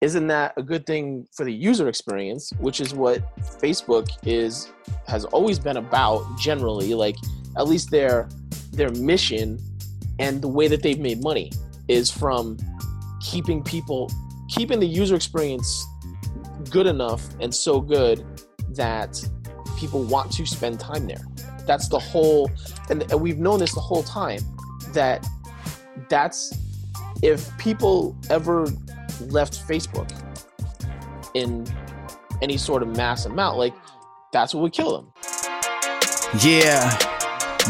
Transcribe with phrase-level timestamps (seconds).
[0.00, 3.22] isn't that a good thing for the user experience which is what
[3.60, 4.72] facebook is
[5.06, 7.16] has always been about generally like
[7.56, 8.28] at least their
[8.72, 9.58] their mission
[10.18, 11.50] and the way that they've made money
[11.88, 12.56] is from
[13.20, 14.10] keeping people
[14.48, 15.86] keeping the user experience
[16.70, 18.24] good enough and so good
[18.70, 19.22] that
[19.76, 21.24] people want to spend time there.
[21.66, 22.50] That's the whole
[22.90, 24.40] and, and we've known this the whole time
[24.92, 25.26] that
[26.08, 26.52] that's
[27.22, 28.66] if people ever
[29.20, 30.10] left Facebook
[31.34, 31.66] in
[32.42, 33.74] any sort of mass amount, like
[34.32, 35.12] that's what would kill them.
[36.42, 36.96] Yeah,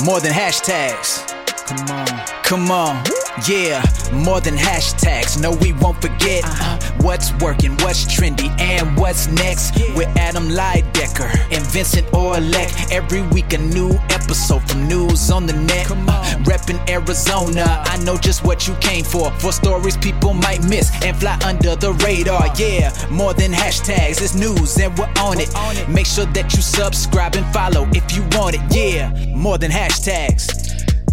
[0.05, 1.27] more than hashtags.
[1.67, 3.05] Come on, come on.
[3.49, 5.41] Yeah, more than hashtags.
[5.41, 6.80] No, we won't forget uh-huh.
[7.03, 9.79] What's working, what's trendy, and what's next.
[9.79, 9.95] Yeah.
[9.97, 12.93] With Adam Lydecker and Vincent Orlek.
[12.93, 15.87] Every week, a new episode from News on the Net.
[15.87, 16.15] Come on.
[16.15, 19.31] Uh, repping Arizona, I know just what you came for.
[19.33, 22.47] For stories people might miss and fly under the radar.
[22.57, 24.23] Yeah, more than hashtags.
[24.23, 25.51] It's news and we're on it.
[25.89, 28.63] Make sure that you subscribe and follow if you want it.
[28.71, 30.49] Yeah, more than hashtags.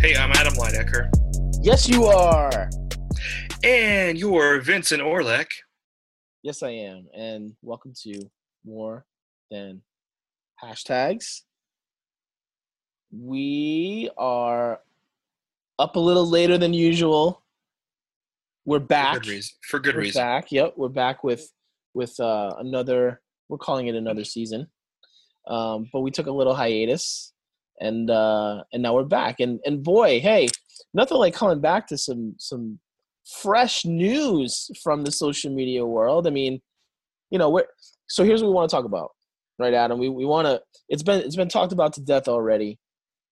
[0.01, 1.09] Hey, I'm Adam Lydecker.
[1.61, 2.69] Yes, you are.
[3.63, 5.47] And you're Vincent Orlek.
[6.43, 7.07] Yes, I am.
[7.15, 8.29] And welcome to
[8.63, 9.05] More
[9.49, 9.81] Than
[10.63, 11.41] Hashtags.
[13.11, 14.79] We are
[15.79, 17.41] up a little later than usual.
[18.65, 19.15] We're back.
[19.15, 19.55] For good reason.
[19.63, 20.21] For good we're reason.
[20.21, 20.51] Back.
[20.51, 21.51] Yep, we're back with
[21.95, 23.19] with uh, another.
[23.49, 24.67] We're calling it another season,
[25.47, 27.33] um, but we took a little hiatus,
[27.79, 29.39] and uh, and now we're back.
[29.39, 30.49] And and boy, hey,
[30.93, 32.79] nothing like coming back to some some
[33.41, 36.27] fresh news from the social media world.
[36.27, 36.61] I mean,
[37.29, 37.65] you know, we're,
[38.07, 39.11] so here's what we want to talk about,
[39.59, 39.99] right, Adam?
[39.99, 40.61] We we want to.
[40.89, 42.79] It's been it's been talked about to death already.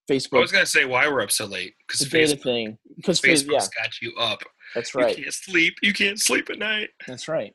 [0.09, 0.37] Facebook.
[0.37, 3.69] I was gonna say why we're up so late because the data thing because Facebook's
[3.75, 3.83] yeah.
[3.83, 4.41] got you up.
[4.75, 5.17] That's right.
[5.17, 5.75] You can't sleep.
[5.81, 6.89] You can't sleep at night.
[7.07, 7.53] That's right.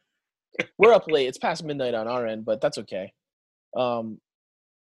[0.78, 1.28] we're up late.
[1.28, 3.12] It's past midnight on our end, but that's okay.
[3.76, 4.20] Um,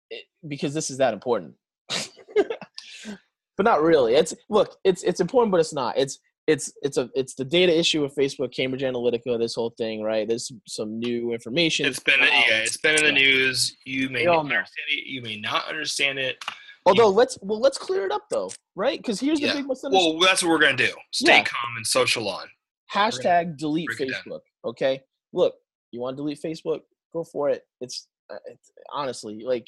[0.09, 1.53] it, because this is that important.
[1.89, 4.15] but not really.
[4.15, 5.97] It's look, it's it's important, but it's not.
[5.97, 10.01] It's it's it's a it's the data issue with Facebook, Cambridge Analytica, this whole thing,
[10.01, 10.27] right?
[10.27, 11.85] There's some new information.
[11.85, 13.75] It's been yeah, it's been in the news.
[13.85, 15.05] You may not understand it.
[15.05, 16.37] You may not understand it.
[16.85, 18.99] Although you, let's well let's clear it up though, right?
[18.99, 20.19] Because here's the big misunderstanding.
[20.19, 20.93] Well, that's what we're gonna do.
[21.11, 21.43] Stay yeah.
[21.43, 22.47] calm and social on.
[22.93, 24.41] Hashtag delete Facebook.
[24.65, 25.01] Okay,
[25.31, 25.55] look,
[25.91, 26.81] you want to delete Facebook?
[27.13, 27.63] Go for it.
[27.79, 29.67] It's, uh, it's honestly like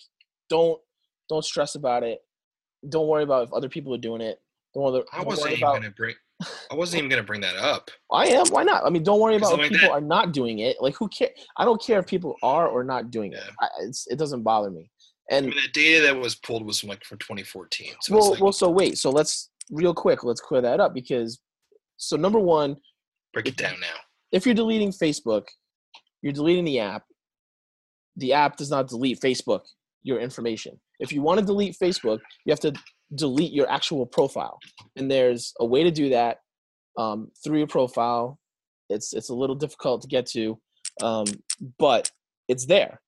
[0.49, 0.79] don't
[1.29, 2.19] don't stress about it
[2.89, 4.39] don't worry about if other people are doing it.
[4.73, 6.15] Don't worry, I wasn't even about, gonna bring.
[6.71, 7.89] I wasn't even gonna bring that up.
[8.11, 8.47] I am.
[8.47, 8.85] Why not?
[8.85, 9.91] I mean, don't worry about like people that.
[9.91, 10.77] are not doing it.
[10.81, 11.29] Like, who care?
[11.57, 13.39] I don't care if people are or not doing yeah.
[13.39, 13.51] it.
[13.59, 13.67] I,
[14.07, 14.91] it doesn't bother me.
[15.31, 17.93] And I mean, the data that was pulled was from like from 2014.
[18.01, 18.97] So well, like, well, so wait.
[18.97, 20.23] So let's real quick.
[20.23, 21.39] Let's clear that up because.
[21.97, 22.75] So number one.
[23.33, 23.95] Break it down now.
[24.31, 25.45] If you're deleting Facebook,
[26.21, 27.03] you're deleting the app.
[28.17, 29.61] The app does not delete Facebook
[30.05, 30.79] your information.
[30.99, 32.73] If you want to delete Facebook, you have to
[33.13, 34.59] delete your actual profile,
[34.95, 36.39] and there's a way to do that
[36.97, 38.39] um, through your profile.
[38.89, 40.59] It's it's a little difficult to get to,
[41.01, 41.25] um,
[41.77, 42.11] but
[42.47, 43.01] it's there.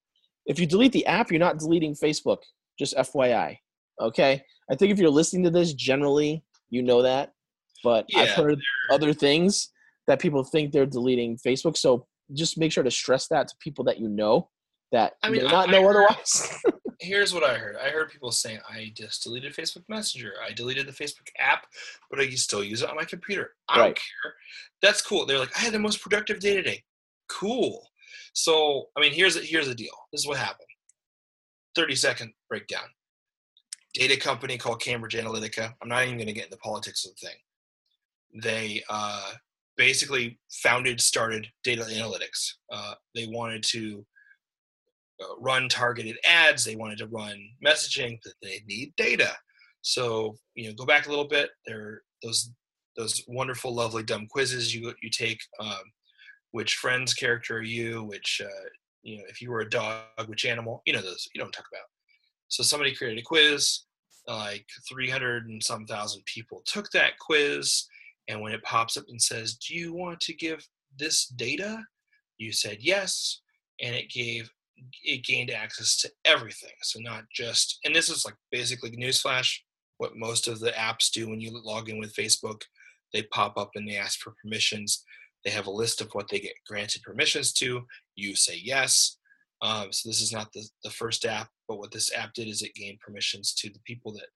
[0.45, 2.39] If you delete the app, you're not deleting Facebook.
[2.79, 3.57] Just FYI.
[3.99, 4.43] Okay.
[4.71, 7.31] I think if you're listening to this, generally you know that,
[7.83, 8.59] but yeah, I've heard
[8.91, 9.69] other things
[10.07, 11.77] that people think they're deleting Facebook.
[11.77, 14.49] So just make sure to stress that to people that you know
[14.91, 16.61] that I mean, may not I, know I otherwise.
[16.99, 17.75] here's what I heard.
[17.75, 20.33] I heard people saying, "I just deleted Facebook Messenger.
[20.45, 21.67] I deleted the Facebook app,
[22.09, 23.55] but I can still use it on my computer.
[23.69, 23.85] I right.
[23.85, 24.33] don't care.
[24.81, 26.83] That's cool." They're like, "I had the most productive day today."
[27.29, 27.87] Cool.
[28.33, 29.93] So, I mean, here's the, here's the deal.
[30.11, 30.67] This is what happened.
[31.75, 32.85] Thirty second breakdown.
[33.93, 35.73] Data company called Cambridge Analytica.
[35.81, 38.41] I'm not even going to get into the politics of the thing.
[38.43, 39.31] They uh,
[39.75, 42.53] basically founded, started data analytics.
[42.71, 44.05] Uh, they wanted to
[45.21, 49.35] uh, run targeted ads, they wanted to run messaging, that they need data.
[49.81, 51.49] So you know, go back a little bit.
[51.65, 52.51] There, those
[52.97, 55.39] those wonderful, lovely, dumb quizzes you you take.
[55.59, 55.81] Um,
[56.51, 58.03] which friends character are you?
[58.03, 58.69] Which uh,
[59.03, 60.81] you know, if you were a dog, which animal?
[60.85, 61.85] You know those you don't talk about.
[62.47, 63.83] So somebody created a quiz.
[64.27, 67.85] Like 300 and some thousand people took that quiz,
[68.27, 70.67] and when it pops up and says, "Do you want to give
[70.99, 71.81] this data?"
[72.37, 73.41] You said yes,
[73.81, 74.51] and it gave
[75.03, 76.73] it gained access to everything.
[76.81, 79.57] So not just, and this is like basically newsflash,
[79.97, 82.61] what most of the apps do when you log in with Facebook.
[83.13, 85.03] They pop up and they ask for permissions.
[85.43, 87.85] They have a list of what they get granted permissions to.
[88.15, 89.17] You say yes.
[89.61, 92.61] Um, so this is not the, the first app, but what this app did is
[92.61, 94.27] it gained permissions to the people that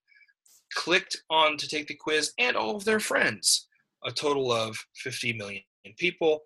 [0.74, 3.68] clicked on to take the quiz and all of their friends.
[4.04, 5.62] A total of 50 million
[5.98, 6.42] people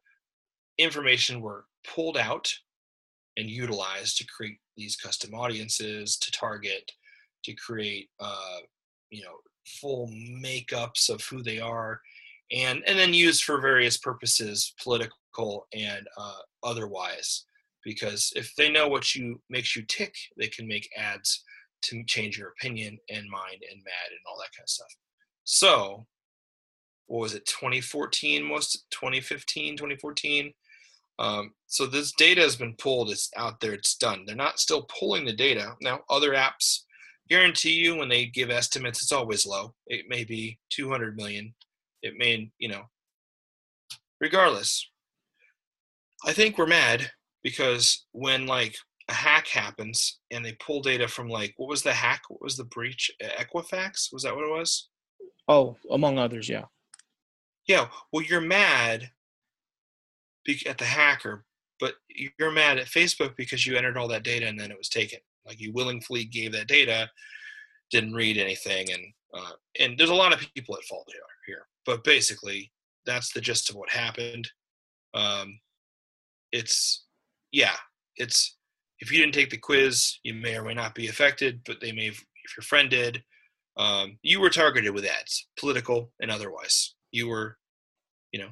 [0.77, 2.53] information were pulled out
[3.37, 6.91] and utilize to create these custom audiences to target
[7.43, 8.59] to create uh,
[9.09, 10.07] you know full
[10.43, 11.99] makeups of who they are
[12.51, 17.45] and and then used for various purposes political and uh, otherwise.
[17.83, 21.43] Because if they know what you makes you tick they can make ads
[21.83, 24.95] to change your opinion and mind and mad and all that kind of stuff.
[25.43, 26.07] So
[27.07, 30.51] what was it 2014 most 2015 2014
[31.19, 34.23] um, so this data has been pulled it's out there it's done.
[34.25, 35.73] They're not still pulling the data.
[35.81, 36.81] Now other apps
[37.29, 39.73] guarantee you when they give estimates it's always low.
[39.87, 41.53] It may be 200 million.
[42.01, 42.83] It may you know.
[44.21, 44.89] Regardless
[46.25, 47.11] i think we're mad
[47.43, 48.75] because when like
[49.09, 52.21] a hack happens and they pull data from like what was the hack?
[52.27, 53.11] What was the breach?
[53.21, 54.11] Equifax?
[54.11, 54.89] Was that what it was?
[55.47, 56.65] Oh among others yeah.
[57.67, 59.11] Yeah well you're mad
[60.67, 61.43] at the hacker
[61.79, 64.89] but you're mad at facebook because you entered all that data and then it was
[64.89, 67.09] taken like you willingly gave that data,
[67.91, 69.03] didn't read anything, and
[69.33, 71.21] uh, and there's a lot of people at fault here.
[71.45, 72.71] Here, but basically,
[73.05, 74.49] that's the gist of what happened.
[75.13, 75.59] Um,
[76.51, 77.05] it's
[77.51, 77.75] yeah,
[78.17, 78.57] it's
[78.99, 81.91] if you didn't take the quiz, you may or may not be affected, but they
[81.91, 82.23] may, if
[82.57, 83.23] your friend did,
[83.77, 86.95] um, you were targeted with ads, political and otherwise.
[87.11, 87.57] You were,
[88.31, 88.49] you know,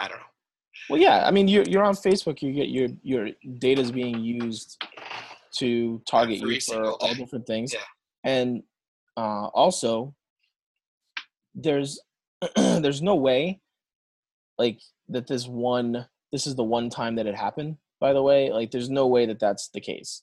[0.00, 0.24] I don't know.
[0.88, 1.26] Well, yeah.
[1.26, 2.42] I mean, you're you're on Facebook.
[2.42, 4.82] You get your your data is being used
[5.58, 7.80] to target you for all different things, yeah.
[8.24, 8.62] and
[9.16, 10.14] uh, also
[11.54, 12.00] there's
[12.56, 13.60] there's no way
[14.58, 18.50] like that this one this is the one time that it happened by the way
[18.52, 20.22] like there's no way that that's the case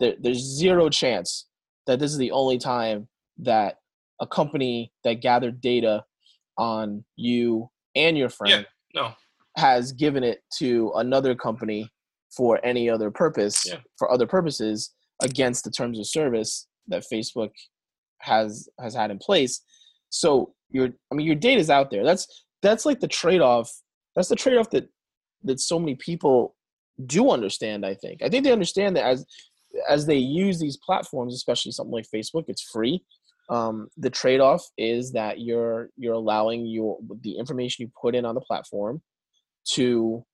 [0.00, 1.46] there, there's zero chance
[1.86, 3.08] that this is the only time
[3.38, 3.78] that
[4.20, 6.04] a company that gathered data
[6.56, 9.12] on you and your friend no
[9.56, 11.88] has given it to another company
[12.34, 13.76] for any other purpose yeah.
[13.98, 17.50] for other purposes against the terms of service that Facebook
[18.20, 19.60] has has had in place.
[20.10, 22.04] So your I mean your data is out there.
[22.04, 22.26] That's
[22.62, 23.70] that's like the trade-off.
[24.16, 24.88] That's the trade-off that
[25.44, 26.54] that so many people
[27.06, 28.22] do understand, I think.
[28.22, 29.26] I think they understand that as
[29.88, 33.02] as they use these platforms, especially something like Facebook, it's free.
[33.48, 38.34] Um, the trade-off is that you're you're allowing your the information you put in on
[38.34, 39.02] the platform
[39.70, 40.24] to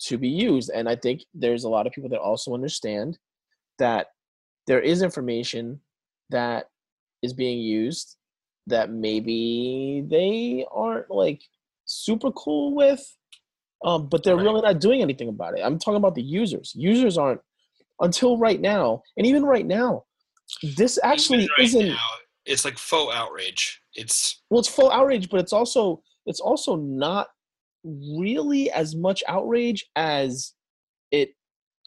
[0.00, 3.18] to be used and i think there's a lot of people that also understand
[3.78, 4.08] that
[4.66, 5.80] there is information
[6.30, 6.66] that
[7.22, 8.16] is being used
[8.66, 11.40] that maybe they aren't like
[11.84, 13.02] super cool with
[13.84, 14.44] um, but they're right.
[14.44, 17.40] really not doing anything about it i'm talking about the users users aren't
[18.00, 20.02] until right now and even right now
[20.76, 21.96] this actually right isn't now,
[22.46, 27.28] it's like faux outrage it's well it's faux outrage but it's also it's also not
[27.84, 30.54] really as much outrage as
[31.10, 31.34] it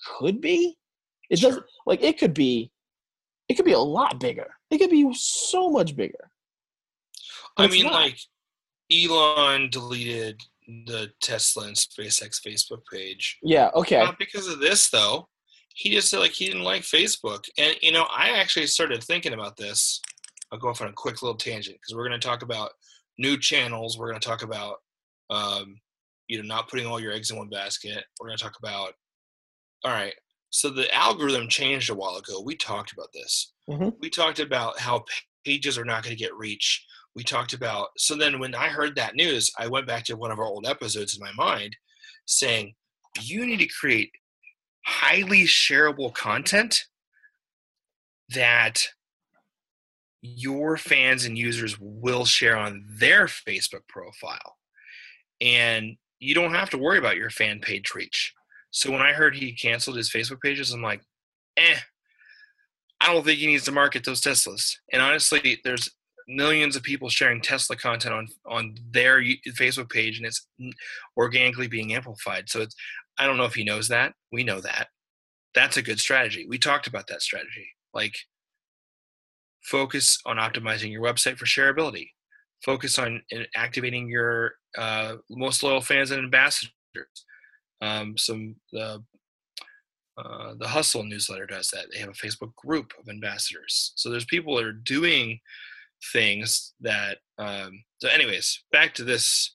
[0.05, 0.77] could be.
[1.29, 1.51] It sure.
[1.51, 2.71] doesn't like it could be
[3.49, 4.47] it could be a lot bigger.
[4.69, 6.31] It could be so much bigger.
[7.57, 7.93] I mean, not.
[7.93, 8.19] like
[8.91, 10.41] Elon deleted
[10.85, 13.37] the Tesla and SpaceX Facebook page.
[13.41, 14.03] Yeah, okay.
[14.03, 15.27] Not because of this though.
[15.73, 17.45] He just said like he didn't like Facebook.
[17.57, 20.01] And you know, I actually started thinking about this.
[20.51, 22.71] I'll go off on a quick little tangent because we're going to talk about
[23.17, 23.97] new channels.
[23.97, 24.77] We're going to talk about
[25.29, 25.79] um,
[26.27, 28.93] you know not putting all your eggs in one basket we're going to talk about
[29.83, 30.13] all right
[30.49, 33.89] so the algorithm changed a while ago we talked about this mm-hmm.
[33.99, 35.03] we talked about how
[35.45, 38.95] pages are not going to get reach we talked about so then when i heard
[38.95, 41.75] that news i went back to one of our old episodes in my mind
[42.25, 42.73] saying
[43.21, 44.11] you need to create
[44.85, 46.83] highly shareable content
[48.29, 48.85] that
[50.35, 54.57] your fans and users will share on their facebook profile
[55.41, 58.33] and you don't have to worry about your fan page reach.
[58.71, 61.01] So when I heard he canceled his Facebook pages, I'm like,
[61.57, 61.77] eh,
[62.99, 64.75] I don't think he needs to market those Teslas.
[64.91, 65.89] And honestly, there's
[66.27, 70.47] millions of people sharing Tesla content on on their Facebook page, and it's
[71.15, 72.49] organically being amplified.
[72.49, 72.75] So it's
[73.17, 74.13] I don't know if he knows that.
[74.31, 74.87] We know that.
[75.55, 76.45] That's a good strategy.
[76.47, 77.67] We talked about that strategy.
[77.93, 78.15] Like
[79.69, 82.07] focus on optimizing your website for shareability
[82.63, 83.21] focus on
[83.55, 86.71] activating your uh, most loyal fans and ambassadors.
[87.81, 89.03] Um, some the
[90.17, 91.85] uh, the Hustle newsletter does that.
[91.93, 93.93] They have a Facebook group of ambassadors.
[93.95, 95.39] So there's people that are doing
[96.11, 97.19] things that.
[97.37, 99.53] Um, so, anyways, back to this.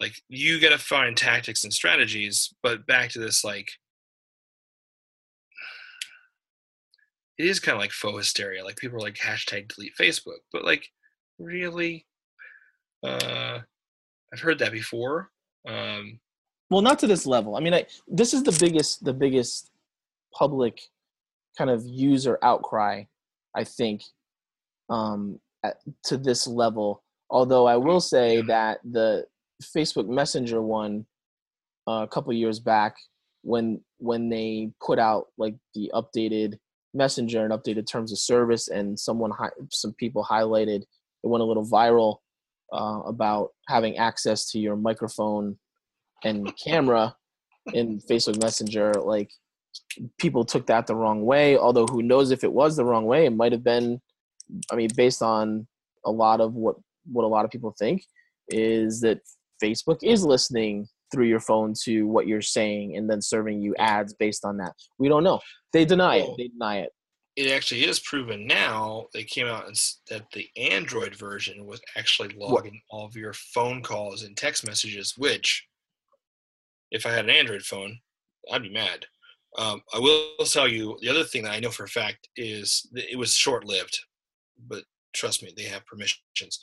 [0.00, 3.68] Like you got to find tactics and strategies, but back to this like.
[7.38, 8.64] It is kind of like faux hysteria.
[8.64, 10.86] Like people are like hashtag delete Facebook, but like
[11.38, 12.06] really
[13.02, 13.58] uh,
[14.32, 15.30] I've heard that before.
[15.68, 16.20] Um,
[16.70, 17.56] well, not to this level.
[17.56, 19.70] I mean, I this is the biggest the biggest
[20.34, 20.80] public
[21.58, 23.04] kind of user outcry,
[23.54, 24.02] I think,
[24.88, 27.02] um, at, to this level.
[27.30, 29.26] Although I will say that the
[29.76, 31.06] Facebook Messenger one
[31.86, 32.96] uh, a couple years back,
[33.42, 36.58] when when they put out like the updated
[36.94, 39.32] messenger and updated terms of service, and someone
[39.70, 40.82] some people highlighted
[41.22, 42.18] it went a little viral
[42.72, 45.56] uh, about having access to your microphone
[46.24, 47.14] and camera
[47.72, 48.92] in Facebook Messenger.
[48.94, 49.30] Like
[50.18, 51.56] people took that the wrong way.
[51.56, 53.26] Although who knows if it was the wrong way?
[53.26, 54.00] It might have been.
[54.70, 55.66] I mean, based on
[56.04, 56.76] a lot of what
[57.10, 58.04] what a lot of people think
[58.48, 59.20] is that
[59.62, 64.14] Facebook is listening through your phone to what you're saying and then serving you ads
[64.14, 64.72] based on that.
[64.98, 65.40] We don't know.
[65.72, 66.30] They deny it.
[66.36, 66.90] They deny it.
[67.34, 69.06] It actually is proven now.
[69.14, 69.76] They came out and
[70.10, 72.98] that the Android version was actually logging what?
[72.98, 75.14] all of your phone calls and text messages.
[75.16, 75.66] Which,
[76.90, 77.98] if I had an Android phone,
[78.52, 79.06] I'd be mad.
[79.58, 82.86] Um, I will tell you the other thing that I know for a fact is
[82.94, 83.98] it was short lived,
[84.68, 86.58] but trust me, they have permissions.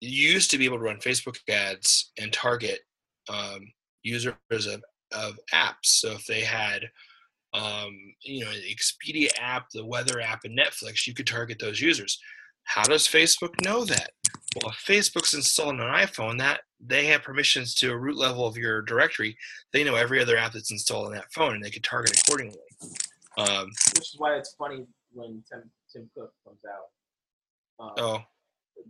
[0.00, 2.80] You used to be able to run Facebook ads and target
[3.28, 3.60] um,
[4.02, 5.84] users of, of apps.
[5.84, 6.84] So if they had,
[7.52, 11.80] um, you know, the Expedia app, the weather app, and Netflix, you could target those
[11.80, 12.18] users.
[12.64, 14.10] How does Facebook know that?
[14.56, 18.46] Well, if Facebook's installed on an iPhone, that they have permissions to a root level
[18.46, 19.36] of your directory.
[19.72, 22.58] They know every other app that's installed on that phone, and they could target accordingly.
[23.38, 27.84] Um, Which is why it's funny when Tim, Tim Cook comes out.
[27.84, 28.22] Um, oh.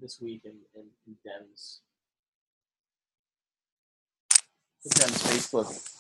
[0.01, 1.81] This week and, and condemns
[4.91, 5.97] condemns Facebook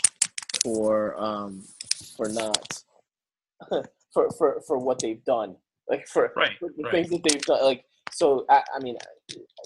[0.62, 1.62] for um
[2.16, 2.82] for not
[4.12, 5.56] for for for what they've done.
[5.88, 6.92] Like for, right, for the right.
[6.92, 8.96] things that they've done like so I, I mean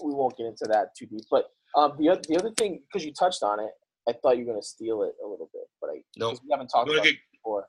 [0.03, 3.03] we won't get into that too deep but um the other the other thing because
[3.03, 3.71] you touched on it
[4.07, 6.39] I thought you were gonna steal it a little bit but I no nope.
[6.43, 7.67] we haven't talked about get, it before.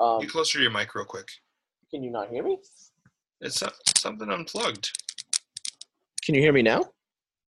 [0.00, 1.28] Um, get closer to your mic real quick.
[1.90, 2.58] can you not hear me?
[3.40, 3.62] It's
[3.96, 4.90] something unplugged.
[6.24, 6.84] Can you hear me now?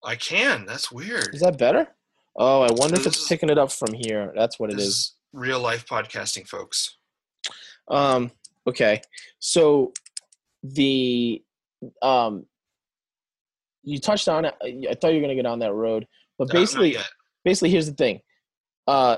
[0.03, 1.35] I can that's weird.
[1.35, 1.94] Is that better
[2.37, 4.33] Oh, I wonder if it's picking it up from here.
[4.35, 4.87] That's what it is.
[4.87, 5.15] is.
[5.31, 6.97] Real life podcasting, folks.
[7.89, 8.31] Um.
[8.67, 9.01] Okay.
[9.39, 9.93] So
[10.63, 11.41] the
[12.01, 12.45] um
[13.83, 14.55] you touched on it.
[14.63, 16.97] I thought you were gonna get on that road, but basically,
[17.43, 18.21] basically, here's the thing.
[18.87, 19.17] Uh,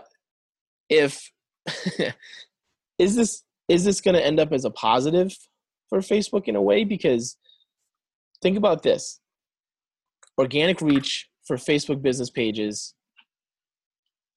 [0.90, 1.32] if
[3.00, 5.36] is this is this gonna end up as a positive
[5.90, 6.84] for Facebook in a way?
[6.84, 7.38] Because
[8.42, 9.20] think about this:
[10.38, 12.94] organic reach for Facebook business pages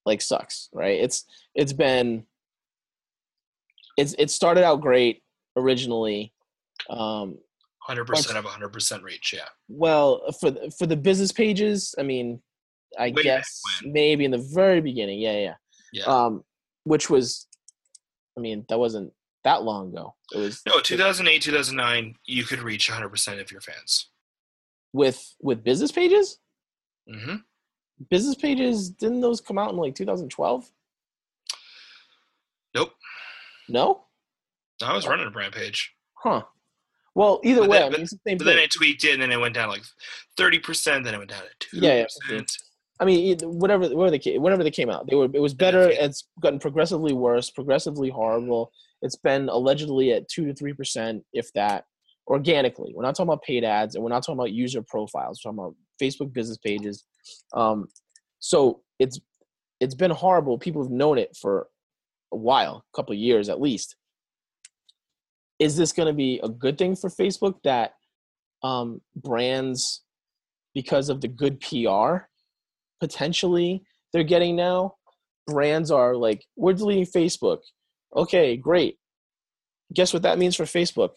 [0.05, 0.99] like sucks, right?
[0.99, 2.25] It's it's been
[3.97, 5.23] it's it started out great
[5.55, 6.33] originally.
[6.89, 7.37] Um,
[7.79, 9.49] hundred percent of hundred percent reach, yeah.
[9.69, 12.41] Well, for the, for the business pages, I mean,
[12.97, 15.55] I Way guess maybe in the very beginning, yeah, yeah,
[15.93, 16.03] yeah.
[16.05, 16.43] Um,
[16.83, 17.47] which was,
[18.37, 20.15] I mean, that wasn't that long ago.
[20.33, 22.15] It was no 2008, 2009.
[22.25, 24.09] You could reach hundred percent of your fans
[24.93, 26.39] with with business pages.
[27.11, 27.35] Mm-hmm
[28.09, 30.71] business pages didn't those come out in like 2012
[32.75, 32.93] nope
[33.69, 34.03] no
[34.83, 36.41] i was running a brand page huh
[37.15, 39.31] well either but way then, I mean, but, but then i tweaked it and then
[39.31, 39.83] it went down like
[40.37, 42.41] 30% then it went down to 2% yeah, yeah.
[43.01, 45.27] I mean, whatever, whatever they whenever they came out, they were.
[45.33, 45.89] It was better.
[45.89, 48.71] It's gotten progressively worse, progressively horrible.
[49.01, 51.85] It's been allegedly at two to three percent, if that,
[52.27, 52.93] organically.
[52.95, 55.41] We're not talking about paid ads, and we're not talking about user profiles.
[55.43, 57.05] We're talking about Facebook business pages.
[57.53, 57.87] Um,
[58.39, 59.19] so it's
[59.79, 60.57] it's been horrible.
[60.57, 61.67] People have known it for
[62.31, 63.95] a while, a couple years at least.
[65.59, 67.93] Is this going to be a good thing for Facebook that
[68.63, 70.03] um, brands,
[70.73, 72.25] because of the good PR,
[72.99, 74.95] potentially they're getting now,
[75.47, 77.59] brands are like, we're deleting Facebook.
[78.15, 78.97] Okay, great.
[79.93, 81.11] Guess what that means for Facebook?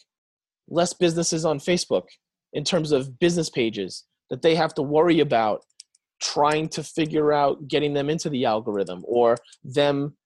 [0.68, 2.04] Less businesses on Facebook
[2.52, 5.62] in terms of business pages that they have to worry about
[6.20, 10.16] trying to figure out getting them into the algorithm or them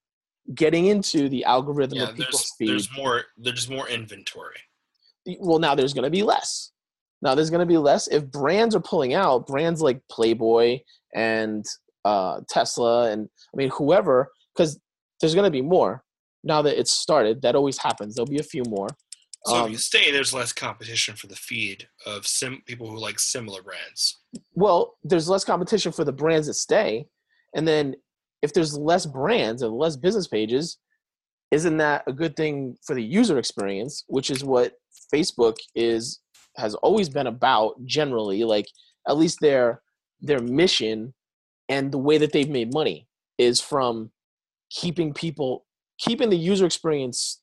[0.55, 2.71] getting into the algorithm yeah, of people's there's.
[2.71, 4.61] There's more there's more inventory.
[5.41, 6.73] Well, now there's going to be less.
[7.21, 9.47] Now there's going to be less if brands are pulling out.
[9.47, 10.81] Brands like Playboy
[11.15, 11.67] and
[12.05, 14.79] uh, Tesla and I mean whoever, because
[15.21, 16.05] there's going to be more
[16.45, 17.43] now that it's started.
[17.43, 18.15] That always happens.
[18.15, 18.89] There'll be a few more.
[19.47, 22.99] So um, if you stay, there's less competition for the feed of sim people who
[22.99, 24.19] like similar brands.
[24.55, 27.07] Well, there's less competition for the brands that stay,
[27.55, 27.95] and then
[28.43, 30.79] if there's less brands and less business pages,
[31.51, 34.05] isn't that a good thing for the user experience?
[34.09, 34.75] Which is what
[35.13, 36.21] Facebook is
[36.57, 37.75] has always been about.
[37.87, 38.67] Generally, like
[39.09, 39.83] at least their
[40.21, 41.15] their mission
[41.69, 43.07] and the way that they've made money.
[43.39, 44.11] is from
[44.71, 45.65] keeping people
[45.99, 47.41] keeping the user experience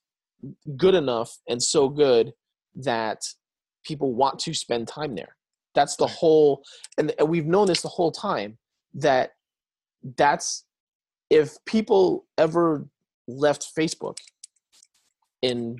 [0.76, 2.32] good enough and so good
[2.74, 3.22] that
[3.84, 5.36] people want to spend time there.
[5.74, 6.62] That's the whole
[6.98, 8.58] and we've known this the whole time
[8.94, 9.32] that
[10.16, 10.64] that's
[11.28, 12.86] if people ever
[13.28, 14.16] left facebook
[15.42, 15.76] in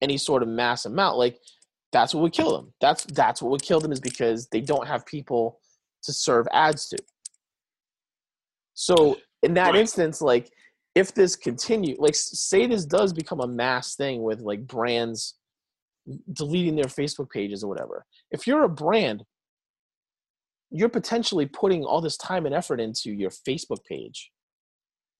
[0.00, 1.38] any sort of mass amount like
[1.92, 2.72] that's what would kill them.
[2.80, 5.58] That's that's what would kill them is because they don't have people
[6.02, 6.98] to serve ads to.
[8.74, 9.76] So in that right.
[9.76, 10.50] instance like
[10.98, 15.36] if this continue like say this does become a mass thing with like brands
[16.32, 19.22] deleting their facebook pages or whatever if you're a brand
[20.70, 24.32] you're potentially putting all this time and effort into your facebook page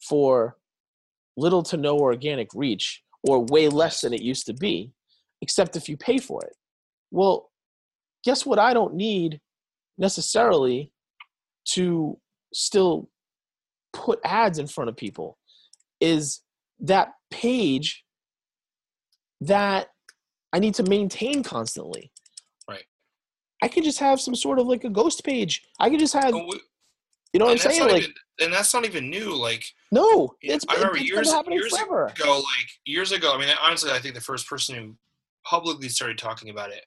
[0.03, 0.57] for
[1.37, 4.91] little to no organic reach or way less than it used to be
[5.43, 6.55] except if you pay for it.
[7.13, 7.51] Well
[8.25, 9.41] guess what i don't need
[9.97, 10.91] necessarily
[11.65, 12.19] to
[12.53, 13.09] still
[13.93, 15.39] put ads in front of people
[16.00, 16.40] is
[16.81, 18.05] that page
[19.40, 19.88] that
[20.52, 22.11] I need to maintain constantly.
[22.69, 22.85] Right.
[23.62, 25.62] I could just have some sort of like a ghost page.
[25.78, 26.61] I could just have, we,
[27.33, 27.83] you know what I'm saying?
[27.83, 29.35] Like, even, and that's not even new.
[29.35, 32.07] Like, no, it's, I remember it's years, years forever.
[32.07, 33.33] ago, like years ago.
[33.35, 34.97] I mean, honestly, I think the first person who
[35.45, 36.85] publicly started talking about it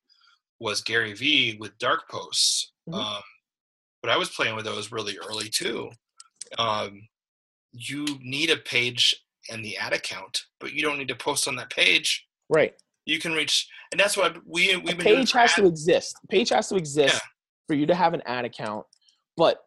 [0.59, 2.71] was Gary Vee with dark posts.
[2.89, 2.99] Mm-hmm.
[2.99, 3.21] Um,
[4.01, 5.89] but I was playing with those really early too.
[6.57, 7.07] Um,
[7.73, 9.15] you need a page
[9.49, 12.27] and the ad account, but you don't need to post on that page.
[12.49, 12.73] Right.
[13.05, 16.15] You can reach, and that's what we we page has ad- to exist.
[16.29, 17.19] page has to exist yeah.
[17.67, 18.85] for you to have an ad account,
[19.35, 19.61] but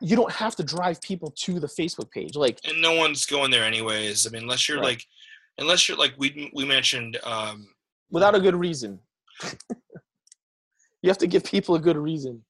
[0.00, 2.36] you don't have to drive people to the Facebook page.
[2.36, 4.26] Like, and no one's going there anyways.
[4.26, 4.90] I mean, unless you're right.
[4.90, 5.04] like,
[5.58, 7.66] unless you're like we we mentioned, um,
[8.10, 9.00] without a good reason.
[11.02, 12.44] you have to give people a good reason.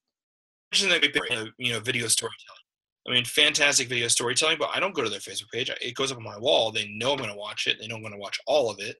[0.73, 2.60] You know, video storytelling
[3.09, 5.71] I mean, fantastic video storytelling, but I don't go to their Facebook page.
[5.81, 6.71] It goes up on my wall.
[6.71, 7.79] They know I'm going to watch it.
[7.81, 8.97] They know I'm going to watch all of it.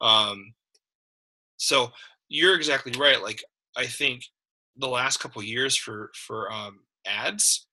[0.00, 0.54] Um,
[1.56, 1.90] so
[2.28, 3.20] you're exactly right.
[3.22, 3.42] Like
[3.76, 4.22] I think
[4.76, 7.66] the last couple years for for um, ads,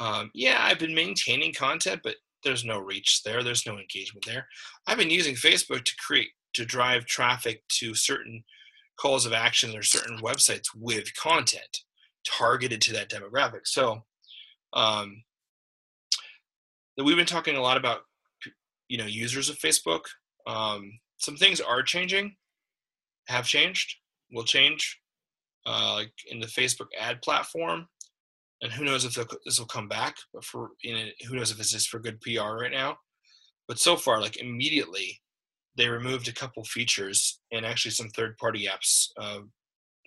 [0.00, 3.42] um, yeah, I've been maintaining content, but there's no reach there.
[3.42, 4.46] There's no engagement there.
[4.86, 8.44] I've been using Facebook to create to drive traffic to certain
[8.98, 11.78] calls of action or certain websites with content
[12.26, 13.62] targeted to that demographic.
[13.64, 14.04] So
[14.72, 15.22] um,
[16.96, 18.00] that we've been talking a lot about
[18.88, 20.02] you know users of Facebook.
[20.46, 22.36] Um, some things are changing,
[23.28, 23.96] have changed,
[24.32, 25.00] will change,
[25.66, 27.86] uh, like in the Facebook ad platform.
[28.60, 30.16] And who knows if this will come back?
[30.32, 32.96] But for you know, who knows if it's just for good PR right now?
[33.66, 35.20] But so far, like immediately,
[35.76, 39.08] they removed a couple features and actually some third-party apps.
[39.18, 39.40] Uh,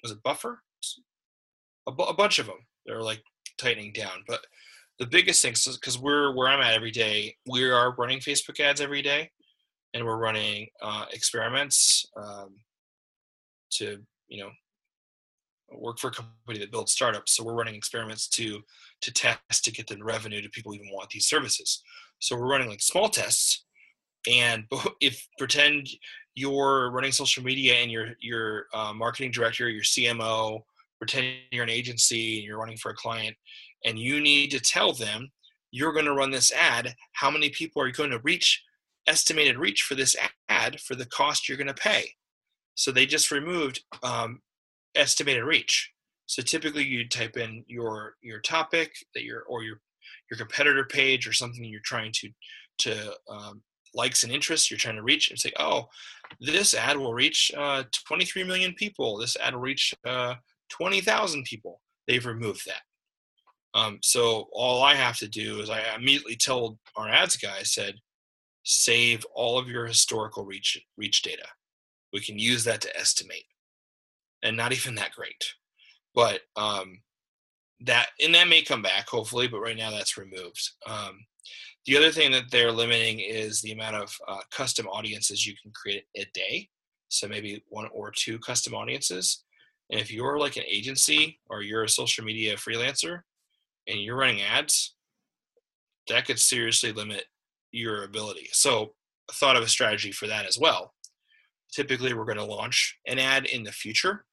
[0.04, 0.62] was it Buffer?
[1.88, 2.60] A, bu- a bunch of them.
[2.86, 3.24] They're like
[3.58, 4.24] tightening down.
[4.28, 4.46] But
[5.00, 8.82] the biggest thing, because we're where I'm at every day, we are running Facebook ads
[8.82, 9.32] every day,
[9.94, 12.56] and we're running uh, experiments um,
[13.72, 14.52] to you know
[15.72, 17.36] work for a company that builds startups.
[17.36, 18.62] So we're running experiments to
[19.02, 21.84] to test to get the revenue to people even want these services.
[22.20, 23.66] So we're running like small tests,
[24.32, 24.66] and
[25.02, 25.90] if pretend
[26.36, 30.62] you're running social media and you're your uh, marketing director, your CMO,
[30.98, 33.36] pretend you're an agency and you're running for a client
[33.86, 35.30] and you need to tell them
[35.72, 38.64] you're going to run this ad how many people are you going to reach
[39.08, 40.16] estimated reach for this
[40.50, 42.10] ad for the cost you're going to pay.
[42.76, 44.42] So they just removed um,
[44.96, 45.92] estimated reach.
[46.26, 49.80] So typically you type in your your topic that your or your
[50.30, 52.30] your competitor page or something you're trying to
[52.80, 53.62] to um,
[53.94, 55.86] likes and interests you're trying to reach and say oh
[56.42, 59.18] this ad will reach uh, 23 million people.
[59.18, 60.36] This ad will reach uh,
[60.70, 62.82] 20,000 people they've removed that
[63.76, 67.64] um, so all I have to do is I immediately told our ads guy, I
[67.64, 67.96] said,
[68.64, 71.46] save all of your historical reach reach data.
[72.14, 73.44] We can use that to estimate,
[74.42, 75.44] and not even that great,
[76.16, 77.02] but um,
[77.82, 80.72] that and that may come back hopefully, but right now that's removed.
[80.88, 81.26] Um,
[81.86, 85.72] the other thing that they're limiting is the amount of uh, custom audiences you can
[85.74, 86.70] create a day.
[87.10, 89.44] So maybe one or two custom audiences.
[89.92, 93.22] And if you're like an agency or you're a social media freelancer,
[93.88, 94.96] and you're running ads,
[96.08, 97.26] that could seriously limit
[97.72, 98.50] your ability.
[98.52, 98.94] So
[99.30, 100.94] I thought of a strategy for that as well.
[101.74, 104.26] Typically, we're going to launch an ad in the future.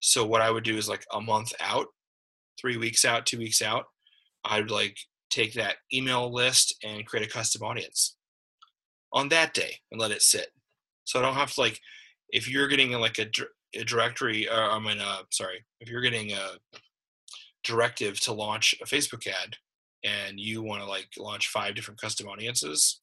[0.00, 1.86] So what I would do is like a month out,
[2.60, 3.84] three weeks out, two weeks out,
[4.44, 4.96] I'd like
[5.30, 8.16] take that email list and create a custom audience
[9.12, 10.48] on that day and let it sit.
[11.04, 11.80] So I don't have to like,
[12.30, 13.26] if you're getting like a,
[13.74, 16.50] a directory, uh, I mean, uh, sorry, if you're getting a
[17.64, 19.56] directive to launch a Facebook ad,
[20.04, 23.00] and you want to like launch five different custom audiences,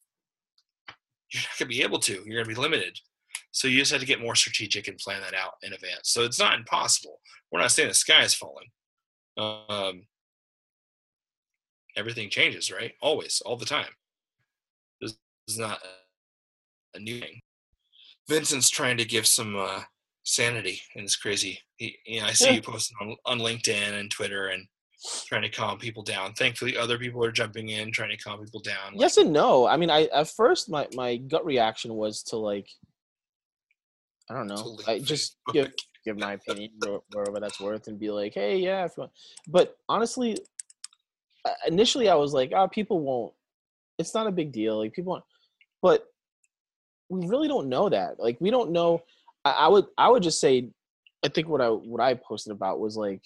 [1.32, 2.14] you're not going to be able to.
[2.24, 2.98] You're going to be limited.
[3.50, 6.10] So you just have to get more strategic and plan that out in advance.
[6.10, 7.20] So it's not impossible.
[7.50, 8.68] We're not saying the sky is falling.
[9.36, 10.02] Um,
[11.96, 12.92] everything changes, right?
[13.00, 13.90] Always, all the time.
[15.00, 15.80] This is not
[16.94, 17.40] a new thing.
[18.28, 19.82] Vincent's trying to give some uh,
[20.28, 21.58] sanity in this crazy.
[21.78, 22.52] You know, I see yeah.
[22.52, 24.66] you posting on, on LinkedIn and Twitter and
[25.26, 26.34] trying to calm people down.
[26.34, 28.92] Thankfully, other people are jumping in, trying to calm people down.
[28.94, 29.66] Yes and no.
[29.66, 32.68] I mean, I at first my my gut reaction was to like,
[34.30, 35.72] I don't know, I just give
[36.04, 36.72] give my opinion
[37.12, 39.12] wherever that's worth and be like, hey, yeah, if you want.
[39.48, 40.36] But honestly,
[41.66, 43.32] initially I was like, oh, people won't.
[43.98, 44.78] It's not a big deal.
[44.78, 45.24] Like people, won't.
[45.80, 46.06] but
[47.08, 48.20] we really don't know that.
[48.20, 49.02] Like we don't know.
[49.44, 50.70] I, I would I would just say,
[51.24, 53.22] I think what I what I posted about was like,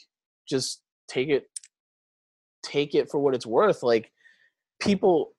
[0.48, 1.46] just take it
[2.62, 3.82] take it for what it's worth.
[3.82, 4.10] Like
[4.80, 5.32] people,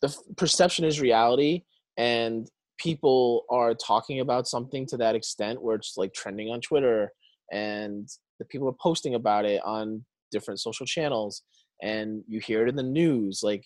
[0.00, 1.62] the perception is reality,
[1.96, 7.12] and people are talking about something to that extent where it's like trending on Twitter,
[7.52, 11.42] and the people are posting about it on different social channels,
[11.82, 13.40] and you hear it in the news.
[13.42, 13.64] Like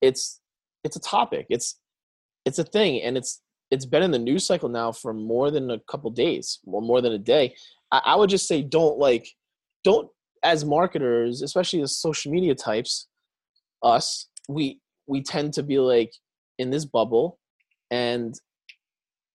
[0.00, 0.40] it's
[0.84, 1.46] it's a topic.
[1.50, 1.78] It's
[2.44, 5.70] it's a thing, and it's it's been in the news cycle now for more than
[5.70, 7.54] a couple days or more than a day.
[7.92, 9.28] I, I would just say don't like
[9.84, 10.08] don't
[10.42, 13.08] as marketers, especially as social media types,
[13.82, 16.12] us, we we tend to be like
[16.58, 17.38] in this bubble
[17.90, 18.34] and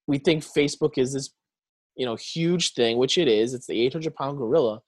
[0.07, 1.31] we think Facebook is this,
[1.95, 3.53] you know, huge thing, which it is.
[3.53, 4.81] It's the 800 pound gorilla,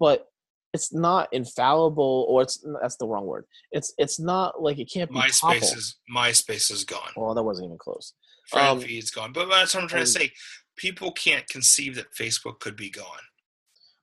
[0.00, 0.26] but
[0.72, 3.44] it's not infallible, or it's that's the wrong word.
[3.70, 5.16] It's it's not like it can't be.
[5.16, 7.10] MySpace is MySpace is gone.
[7.16, 8.12] Well, that wasn't even close.
[8.54, 10.32] Friend um, feed's gone, but that's what I'm trying and, to say.
[10.76, 13.20] People can't conceive that Facebook could be gone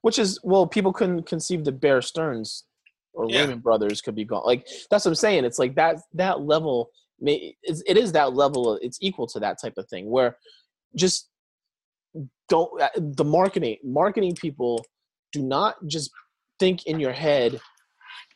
[0.01, 2.65] which is well, people couldn't conceive that Bear Stearns
[3.13, 3.41] or yeah.
[3.41, 4.43] Lehman Brothers could be gone.
[4.45, 5.45] Like that's what I'm saying.
[5.45, 6.91] It's like that that level.
[7.23, 7.55] It
[7.97, 8.79] is that level.
[8.81, 10.37] It's equal to that type of thing where
[10.95, 11.29] just
[12.49, 14.83] don't uh, the marketing marketing people
[15.31, 16.11] do not just
[16.59, 17.61] think in your head,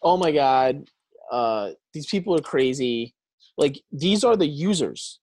[0.01, 0.87] oh my god,
[1.31, 3.15] uh, these people are crazy.
[3.57, 5.19] Like these are the users.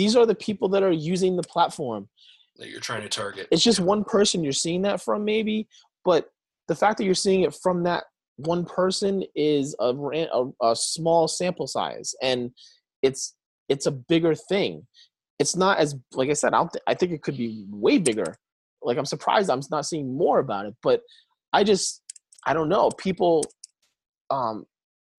[0.00, 2.08] These are the people that are using the platform
[2.56, 3.48] that you're trying to target.
[3.50, 5.68] It's just one person you're seeing that from, maybe,
[6.06, 6.30] but
[6.68, 8.04] the fact that you're seeing it from that
[8.36, 12.50] one person is a, a, a small sample size, and
[13.02, 13.34] it's
[13.68, 14.86] it's a bigger thing.
[15.38, 16.54] It's not as like I said.
[16.54, 18.38] I, th- I think it could be way bigger.
[18.82, 21.02] Like I'm surprised I'm not seeing more about it, but
[21.52, 22.00] I just
[22.46, 22.88] I don't know.
[22.96, 23.44] People,
[24.30, 24.64] um,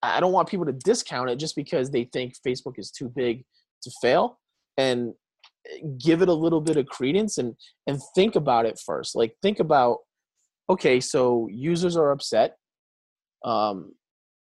[0.02, 3.46] I don't want people to discount it just because they think Facebook is too big
[3.84, 4.39] to fail.
[4.77, 5.13] And
[5.99, 7.55] give it a little bit of credence and
[7.88, 9.15] and think about it first.
[9.15, 9.99] Like think about
[10.69, 12.55] okay so users are upset
[13.43, 13.93] um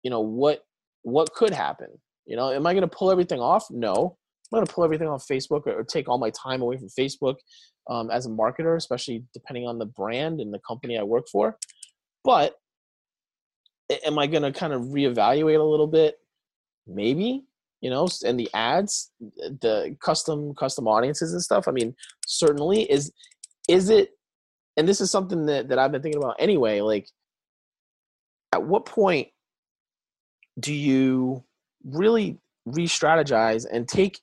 [0.03, 0.63] you know what
[1.03, 1.87] what could happen?
[2.25, 3.65] You know am i going to pull everything off?
[3.69, 4.17] No.
[4.51, 6.89] I'm going to pull everything off facebook or, or, take all my time away from
[6.89, 7.35] facebook
[7.89, 11.57] um, as a marketer especially depending on the brand and the company i work for.
[12.23, 12.55] But
[14.05, 16.17] am i going to kind of reevaluate a little bit?
[16.85, 17.45] Maybe
[17.81, 21.93] you know and the ads the custom custom audiences and stuff i mean
[22.25, 23.11] certainly is
[23.67, 24.11] is it
[24.77, 27.09] and this is something that, that i've been thinking about anyway like
[28.53, 29.27] at what point
[30.59, 31.43] do you
[31.83, 34.19] really re-strategize and take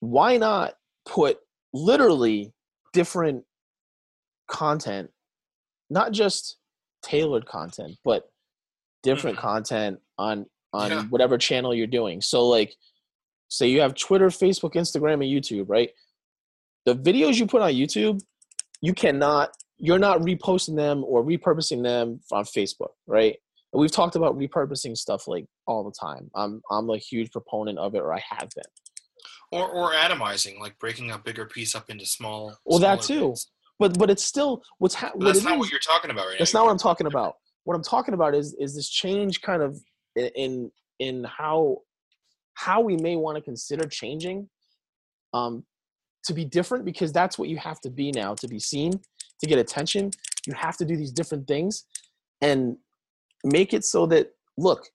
[0.00, 0.74] why not
[1.06, 1.38] put
[1.72, 2.52] literally
[2.92, 3.44] different
[4.48, 5.10] content
[5.90, 6.58] not just
[7.02, 8.24] tailored content but
[9.02, 9.46] different mm-hmm.
[9.46, 11.02] content on on yeah.
[11.04, 12.20] whatever channel you're doing.
[12.20, 12.74] So like
[13.48, 15.90] say you have Twitter, Facebook, Instagram, and YouTube, right?
[16.84, 18.20] The videos you put on YouTube,
[18.80, 23.36] you cannot you're not reposting them or repurposing them on Facebook, right?
[23.72, 26.30] And we've talked about repurposing stuff like all the time.
[26.34, 28.64] I'm I'm a huge proponent of it, or I have been.
[29.52, 32.56] Or or atomizing, like breaking a bigger piece up into small.
[32.64, 33.30] Well, that too.
[33.30, 33.50] Bits.
[33.78, 35.26] But but it's still what's happening.
[35.26, 36.60] That's not is, what you're talking about right That's now.
[36.60, 37.36] not what I'm talking about.
[37.64, 39.78] What I'm talking about is is this change kind of
[40.34, 41.78] in in how
[42.54, 44.48] how we may want to consider changing
[45.32, 45.64] um,
[46.24, 48.92] to be different because that's what you have to be now to be seen
[49.40, 50.10] to get attention.
[50.46, 51.84] You have to do these different things
[52.40, 52.76] and
[53.44, 54.88] make it so that look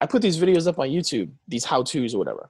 [0.00, 2.48] i put these videos up on youtube these how to's or whatever.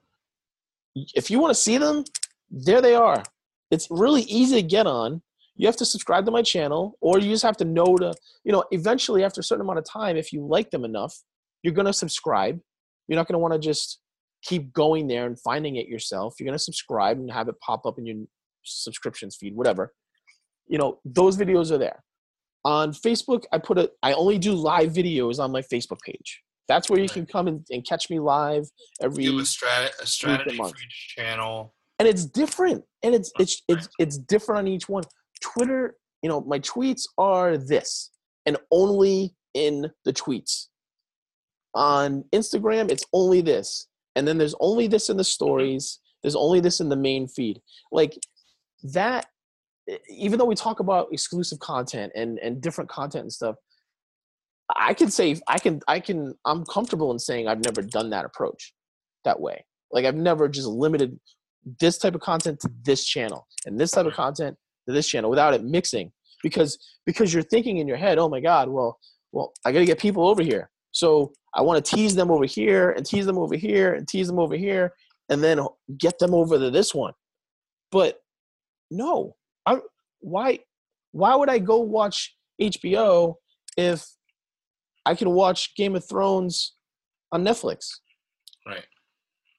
[0.95, 2.05] If you want to see them
[2.51, 3.23] there they are.
[3.71, 5.23] It's really easy to get on.
[5.57, 8.13] You have to subscribe to my channel or you just have to know to
[8.45, 11.23] you know eventually after a certain amount of time if you like them enough
[11.65, 12.61] you're going to subscribe.
[13.09, 13.99] You're not going to want to just
[14.45, 16.35] keep going there and finding it yourself.
[16.39, 18.17] You're going to subscribe and have it pop up in your
[18.63, 19.93] subscriptions feed, whatever.
[20.69, 22.05] You know, those videos are there.
[22.65, 26.43] On Facebook, I put a I only do live videos on my Facebook page.
[26.69, 28.65] That's where you can come and, and catch me live
[29.03, 29.25] every.
[29.25, 31.75] Give a, strat- a strategy for each channel.
[31.99, 35.05] And it's different, and it's it's it's it's different on each one.
[35.43, 38.11] Twitter, you know, my tweets are this,
[38.47, 40.69] and only in the tweets.
[41.75, 45.27] On Instagram, it's only this, and then there's only this in the mm-hmm.
[45.27, 46.01] stories.
[46.23, 47.61] There's only this in the main feed.
[47.93, 48.19] Like
[48.85, 49.27] that
[50.09, 53.55] even though we talk about exclusive content and and different content and stuff
[54.77, 58.25] i can say i can i can i'm comfortable in saying i've never done that
[58.25, 58.73] approach
[59.25, 59.65] that way.
[59.91, 61.19] Like i've never just limited
[61.81, 64.57] this type of content to this channel and this type of content
[64.87, 66.13] to this channel without it mixing.
[66.43, 68.99] Because because you're thinking in your head oh my god well
[69.33, 72.47] well i got to get people over here so i want to tease them over
[72.47, 74.93] here and tease them over here and tease them over here
[75.29, 75.61] and then
[75.99, 77.13] get them over to this one
[77.93, 78.21] but
[78.91, 79.79] no I
[80.21, 80.61] why
[81.13, 83.35] why would I go watch HBO
[83.77, 84.05] if
[85.07, 86.75] I can watch Game of Thrones
[87.31, 87.89] on Netflix?
[88.67, 88.85] Right.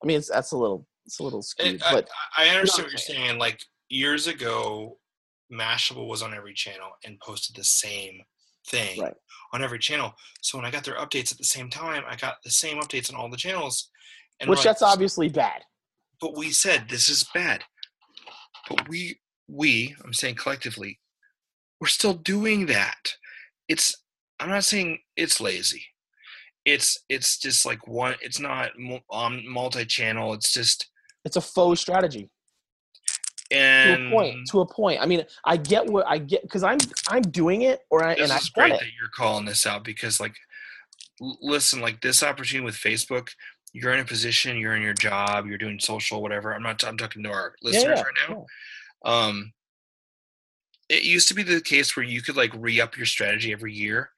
[0.04, 2.86] I mean, it's that's a little it's a little eh, skewed, but I, I understand
[2.86, 3.40] what you're saying.
[3.40, 4.98] Like years ago,
[5.52, 8.22] Mashable was on every channel and posted the same
[8.68, 9.14] thing right.
[9.54, 10.14] on every channel.
[10.42, 13.12] So when I got their updates at the same time, I got the same updates
[13.12, 13.90] on all the channels.
[14.46, 15.62] Which that's obviously bad.
[16.20, 17.64] But we said this is bad.
[18.70, 21.00] But we we, I'm saying collectively,
[21.80, 23.14] we're still doing that.
[23.70, 23.96] It's
[24.40, 25.86] I'm not saying it's lazy.
[26.66, 28.16] It's it's just like one.
[28.22, 28.72] It's not
[29.12, 30.34] um, multi-channel.
[30.34, 30.90] It's just
[31.24, 32.30] it's a faux strategy.
[33.56, 35.02] And to a point, to a point.
[35.02, 38.30] I mean, I get what I get because I'm I'm doing it, or I this
[38.30, 38.80] and is I great it.
[38.80, 40.36] that you're calling this out because like,
[41.20, 43.30] listen, like this opportunity with Facebook,
[43.74, 46.54] you're in a position, you're in your job, you're doing social, whatever.
[46.54, 46.84] I'm not.
[46.84, 48.36] I'm talking to our listeners yeah, yeah, right now.
[48.36, 48.44] Yeah
[49.06, 49.54] um,
[50.90, 54.10] it used to be the case where you could like re-up your strategy every year.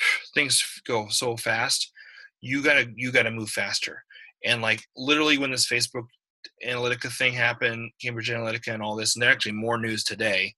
[0.34, 1.92] Things go so fast.
[2.40, 4.04] You gotta you gotta move faster.
[4.44, 6.06] And like literally when this Facebook
[6.66, 10.54] Analytica thing happened, Cambridge Analytica and all this, and there's actually more news today,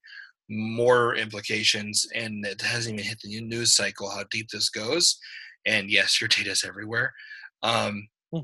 [0.49, 5.17] more implications, and it hasn't even hit the news cycle how deep this goes.
[5.65, 7.13] And yes, your data's everywhere.
[7.61, 8.39] Um, hmm.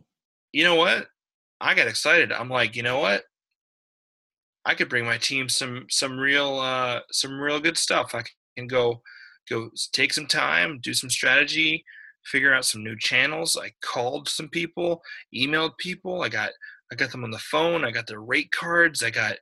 [0.52, 1.08] You know what?
[1.62, 2.32] I got excited.
[2.32, 3.24] I'm like, you know what?
[4.66, 8.16] I could bring my team some some real uh, some real good stuff.
[8.16, 8.24] I
[8.58, 9.02] can go
[9.50, 11.84] go take some time, do some strategy,
[12.26, 13.58] figure out some new channels.
[13.62, 15.02] I called some people,
[15.34, 16.24] emailed people.
[16.24, 16.50] I got
[16.92, 17.84] I got them on the phone.
[17.84, 19.04] I got their rate cards.
[19.04, 19.38] I got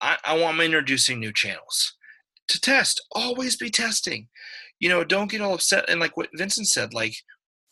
[0.00, 1.94] I, I want them introducing new channels
[2.48, 3.02] to test.
[3.12, 4.28] Always be testing.
[4.78, 5.88] You know, don't get all upset.
[5.88, 7.14] And like what Vincent said, like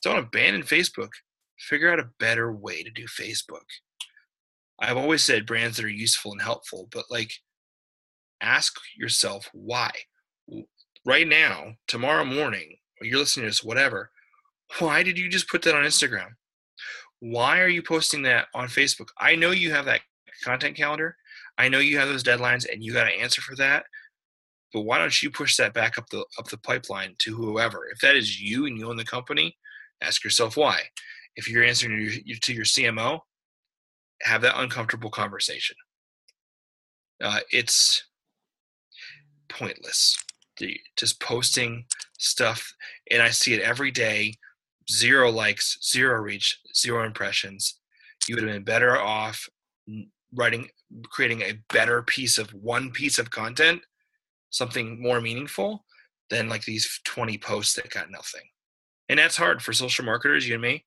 [0.02, 1.10] don't abandon Facebook.
[1.58, 3.64] Figure out a better way to do Facebook.
[4.80, 7.32] I've always said brands that are useful and helpful, but like
[8.40, 9.90] ask yourself why.
[11.06, 14.10] Right now, tomorrow morning, you're listening to this, whatever,
[14.78, 16.30] why did you just put that on Instagram?
[17.24, 19.08] Why are you posting that on Facebook?
[19.18, 20.02] I know you have that
[20.44, 21.16] content calendar.
[21.56, 23.84] I know you have those deadlines and you got to answer for that.
[24.74, 27.86] But why don't you push that back up the up the pipeline to whoever?
[27.90, 29.56] If that is you and you own the company,
[30.02, 30.80] ask yourself why.
[31.34, 32.10] If you're answering
[32.42, 33.20] to your CMO,
[34.20, 35.76] have that uncomfortable conversation.
[37.22, 38.04] Uh, it's
[39.48, 40.14] pointless.
[40.58, 41.86] The, just posting
[42.18, 42.70] stuff,
[43.10, 44.34] and I see it every day.
[44.90, 47.78] Zero likes, zero reach, zero impressions.
[48.28, 49.48] You would have been better off
[50.34, 50.68] writing,
[51.04, 53.82] creating a better piece of one piece of content,
[54.50, 55.84] something more meaningful
[56.30, 58.42] than like these 20 posts that got nothing.
[59.08, 60.84] And that's hard for social marketers, you and me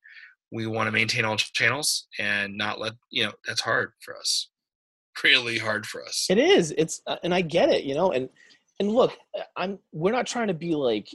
[0.50, 4.48] we want to maintain all channels and not let you know that's hard for us
[5.24, 8.28] really hard for us it is it's uh, and i get it you know and
[8.78, 11.08] and look uh, i'm we're not trying to be like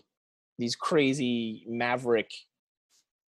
[0.60, 2.30] these crazy maverick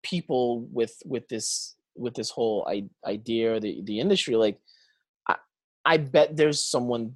[0.03, 2.67] people with with this with this whole
[3.05, 4.57] idea or the the industry like
[5.27, 5.35] i
[5.85, 7.15] i bet there's someone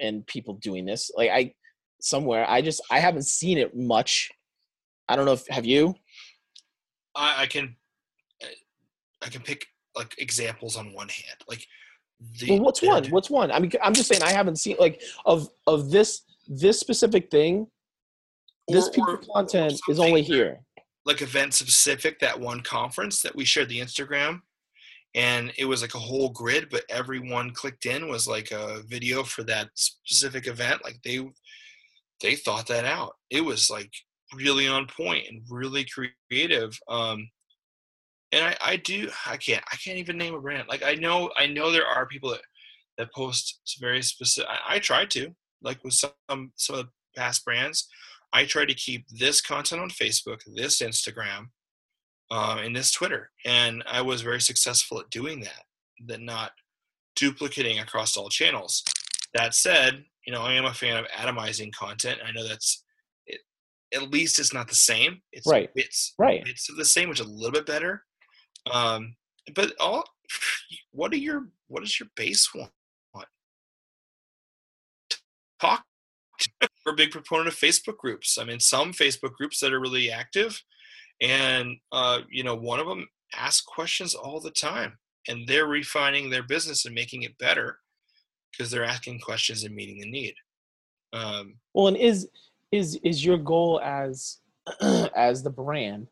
[0.00, 1.52] and people doing this like i
[2.00, 4.30] somewhere i just i haven't seen it much
[5.08, 5.94] i don't know if have you
[7.16, 7.74] I, I can
[8.42, 8.46] uh,
[9.22, 11.38] I can pick like examples on one hand.
[11.48, 11.66] Like
[12.38, 13.06] the, well, what's one?
[13.06, 13.50] What's one?
[13.50, 17.66] I mean, I'm just saying I haven't seen like of of this this specific thing.
[18.68, 20.60] This piece of content is only here.
[21.06, 24.40] Like event specific, that one conference that we shared the Instagram,
[25.14, 29.22] and it was like a whole grid, but everyone clicked in was like a video
[29.22, 30.84] for that specific event.
[30.84, 31.26] Like they
[32.20, 33.14] they thought that out.
[33.30, 33.90] It was like
[34.34, 36.78] really on point and really creative.
[36.88, 37.28] Um,
[38.32, 40.68] and I, I do I can't I can't even name a brand.
[40.68, 42.42] Like I know I know there are people that
[42.98, 44.50] that post very specific.
[44.50, 47.88] I, I try to like with some some of the past brands.
[48.32, 51.46] I try to keep this content on Facebook, this Instagram,
[52.30, 53.30] um, and it's Twitter.
[53.44, 55.64] And I was very successful at doing that,
[56.06, 56.52] that not
[57.14, 58.82] duplicating across all channels.
[59.34, 62.20] That said, you know, I am a fan of atomizing content.
[62.26, 62.84] I know that's
[63.26, 63.40] it,
[63.94, 65.20] at least it's not the same.
[65.32, 65.72] It's Right.
[65.74, 66.42] bits Right.
[66.46, 68.02] It's the same, which is a little bit better.
[68.70, 69.14] Um,
[69.54, 70.04] but all
[70.90, 72.70] what are your what does your base want?
[75.60, 75.84] Talk.
[76.86, 78.38] We're a big proponent of Facebook groups.
[78.38, 80.62] I mean, some Facebook groups that are really active,
[81.20, 86.30] and uh, you know, one of them asks questions all the time, and they're refining
[86.30, 87.78] their business and making it better
[88.52, 90.34] because they're asking questions and meeting the need.
[91.12, 92.28] Um, Well, and is
[92.70, 94.38] is is your goal as
[95.16, 96.08] as the brand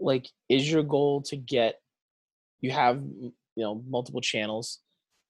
[0.00, 1.80] like is your goal to get
[2.60, 4.80] you have you know multiple channels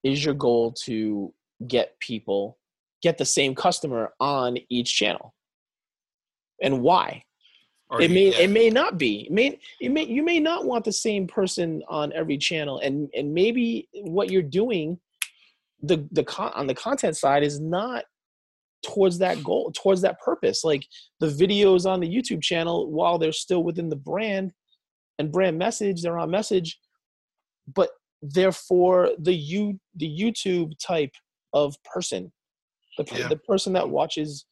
[0.03, 1.33] is your goal to
[1.67, 2.59] get people
[3.03, 5.35] get the same customer on each channel.
[6.63, 7.25] And why?
[7.91, 8.45] Or it may yeah.
[8.45, 9.27] it may not be.
[9.27, 12.79] It may it may you may not want the same person on every channel.
[12.79, 14.99] And and maybe what you're doing
[15.83, 18.05] the the con- on the content side is not
[18.83, 20.65] towards that goal towards that purpose.
[20.65, 20.87] Like
[21.21, 24.53] the videos on the youtube channel while they're still within the brand
[25.19, 26.79] and brand message they're on message
[27.73, 27.91] but
[28.23, 31.13] they're for the you the youtube type
[31.53, 32.33] of person
[32.99, 33.29] the, Yeah.
[33.29, 34.47] the person that watches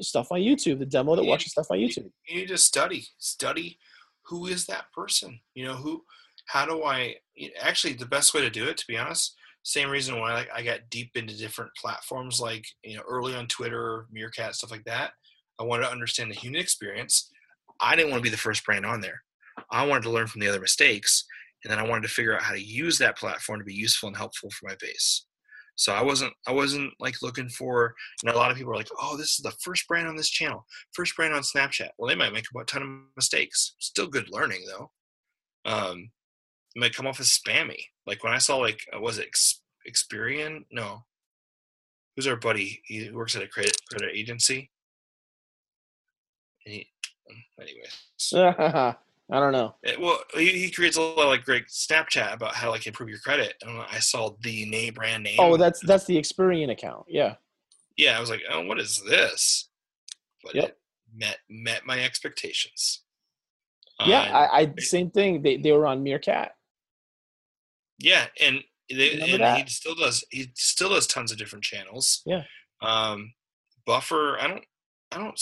[0.00, 1.30] stuff on youtube the demo that Yeah.
[1.30, 3.78] watches stuff on youtube you need to study study
[4.26, 6.04] who is that person you know who
[6.46, 7.16] how do i
[7.60, 10.62] actually the best way to do it to be honest same reason why like, i
[10.62, 15.12] got deep into different platforms like you know early on twitter meerkat stuff like that
[15.58, 17.30] i wanted to understand the human experience
[17.80, 19.20] i didn't want to be the first brand on there
[19.70, 21.24] i wanted to learn from the other mistakes
[21.64, 24.08] and then i wanted to figure out how to use that platform to be useful
[24.08, 25.26] and helpful for my base
[25.74, 28.90] so i wasn't i wasn't like looking for know a lot of people are like
[29.00, 31.90] oh this is the first brand on this channel first brand on Snapchat.
[31.98, 33.74] Well, they might make a ton of mistakes.
[33.78, 34.90] Still good learning though.
[35.64, 36.10] Um,
[36.74, 37.84] it might come off as spammy.
[38.06, 39.28] Like when I saw like uh, was it
[39.88, 40.64] Experian?
[40.70, 41.04] No,
[42.16, 42.82] who's our buddy?
[42.84, 44.70] He works at a credit credit agency.
[46.64, 46.88] And he,
[47.60, 48.32] anyways,
[49.30, 49.74] I don't know.
[49.84, 52.86] Eh, well, he, he creates a lot of like great Snapchat about how to like
[52.86, 53.54] improve your credit.
[53.62, 55.36] And I saw the name brand name.
[55.38, 57.04] Oh, that's that's the Experian account.
[57.08, 57.36] Yeah.
[57.96, 58.16] yeah.
[58.16, 59.68] I was like, oh, what is this?
[60.44, 60.64] But Yep.
[60.64, 60.78] it
[61.14, 63.02] met met my expectations.
[64.04, 65.42] Yeah, Um, I, I same thing.
[65.42, 66.52] They they were on Meerkat.
[67.98, 69.58] Yeah, and they, Remember and that?
[69.58, 70.24] he still does.
[70.30, 72.22] He still does tons of different channels.
[72.26, 72.42] Yeah.
[72.80, 73.32] Um,
[73.86, 74.38] Buffer.
[74.40, 74.64] I don't.
[75.12, 75.40] I don't.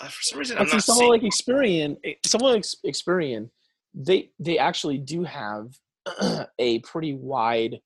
[0.00, 1.22] uh, For some reason, I'm not someone seeing.
[1.22, 3.50] like Experian, eh, someone like Experian,
[3.94, 5.68] they they actually do have
[6.58, 7.80] a pretty wide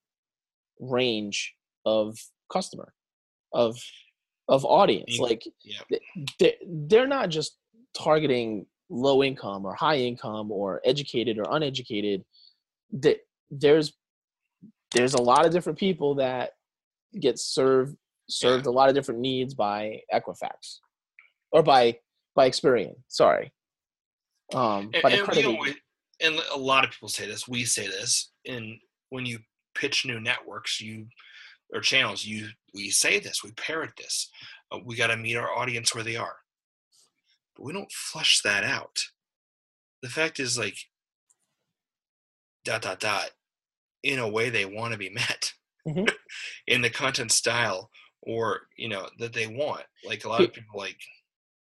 [0.81, 2.19] range of
[2.53, 2.93] customer,
[3.53, 3.79] of
[4.49, 5.19] of audience.
[5.19, 5.99] Like yeah.
[6.39, 7.59] they they're not just
[7.97, 12.25] targeting low income or high income or educated or uneducated.
[12.93, 13.19] That
[13.51, 13.93] there's
[14.95, 16.53] there's a lot of different people that
[17.21, 17.97] get served
[18.29, 20.79] served a lot of different needs by Equifax
[21.53, 21.99] or by
[22.35, 22.95] by Experian.
[23.09, 23.53] Sorry,
[24.55, 25.47] um, and, by the and we credit.
[25.47, 25.75] always,
[26.21, 27.47] and a lot of people say this.
[27.49, 28.77] We say this, and
[29.11, 29.39] when you
[29.75, 31.07] pitch new networks, you
[31.75, 33.43] or channels, you we say this.
[33.45, 34.31] We parrot this.
[34.73, 36.37] Uh, we got to meet our audience where they are,
[37.57, 38.99] but we don't flush that out.
[40.03, 40.77] The fact is, like,
[42.65, 43.31] dot dot dot.
[44.03, 45.53] In a way, they want to be met
[45.87, 46.13] Mhm.
[46.67, 47.91] in the content style
[48.23, 49.85] or you know that they want.
[50.05, 50.99] Like a lot of people, like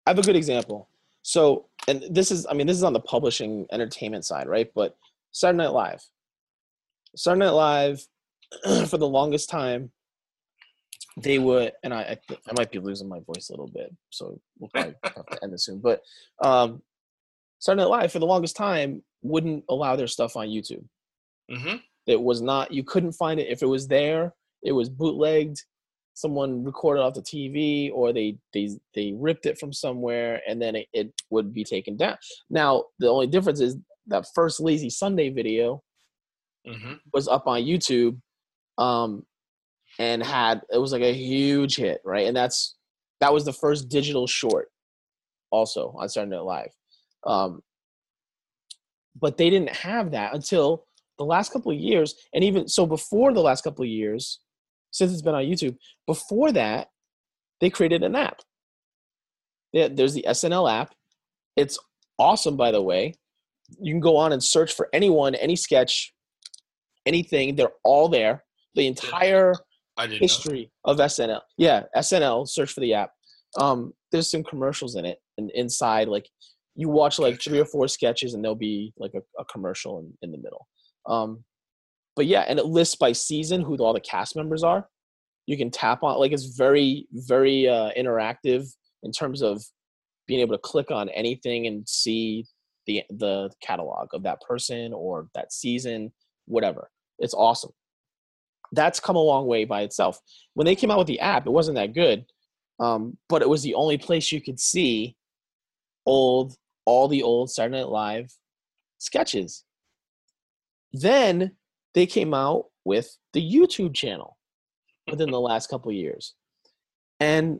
[0.07, 0.87] I have a good example.
[1.21, 4.71] So, and this is, I mean, this is on the publishing entertainment side, right?
[4.73, 4.95] But
[5.33, 6.01] Saturday Night Live.
[7.17, 8.07] Saturday Night Live,
[8.87, 9.91] for the longest time,
[11.17, 12.17] they would, and I, I,
[12.47, 15.51] I might be losing my voice a little bit, so we'll probably have to end
[15.51, 15.79] this soon.
[15.79, 16.01] But
[16.41, 16.81] um,
[17.59, 20.85] Saturday Night Live, for the longest time, wouldn't allow their stuff on YouTube.
[21.51, 23.49] hmm It was not, you couldn't find it.
[23.49, 25.65] If it was there, it was bootlegged.
[26.17, 30.75] Someone recorded off the TV or they they they ripped it from somewhere and then
[30.75, 32.17] it, it would be taken down.
[32.49, 35.83] Now, the only difference is that first Lazy Sunday video
[36.65, 38.19] hmm was up on YouTube
[38.79, 39.27] um
[39.99, 42.25] and had it was like a huge hit, right?
[42.25, 42.75] And that's
[43.21, 44.69] that was the first digital short
[45.51, 46.71] also on Saturday Night Live.
[47.27, 47.61] Um
[49.15, 50.85] but they didn't have that until
[51.19, 54.39] the last couple of years and even so before the last couple of years
[54.97, 56.87] since it's been on YouTube, before that
[57.59, 58.41] they created an app.
[59.73, 60.93] There's the SNL app.
[61.55, 61.77] It's
[62.17, 63.13] awesome by the way.
[63.79, 66.13] You can go on and search for anyone, any sketch,
[67.05, 67.55] anything.
[67.55, 68.43] They're all there.
[68.75, 69.53] The entire
[69.97, 70.17] didn't know.
[70.19, 71.41] history of SNL.
[71.57, 72.47] Yeah, SNL.
[72.47, 73.11] Search for the app.
[73.59, 76.29] Um, there's some commercials in it, and inside, like
[76.77, 80.13] you watch like three or four sketches and there'll be like a, a commercial in,
[80.21, 80.67] in the middle
[81.07, 81.43] um
[82.17, 84.89] but yeah and it lists by season who all the cast members are.
[85.45, 88.67] You can tap on like it's very very uh, interactive
[89.03, 89.63] in terms of
[90.27, 92.45] being able to click on anything and see
[92.85, 96.11] the the catalog of that person or that season
[96.47, 96.89] whatever.
[97.19, 97.71] It's awesome.
[98.73, 100.19] That's come a long way by itself.
[100.53, 102.25] When they came out with the app it wasn't that good
[102.79, 105.15] um, but it was the only place you could see
[106.05, 106.55] old
[106.85, 108.33] all the old Saturday Night Live
[108.97, 109.63] sketches.
[110.93, 111.55] Then
[111.97, 114.37] they came out with the YouTube channel
[115.09, 116.35] within the last couple years.
[117.19, 117.59] And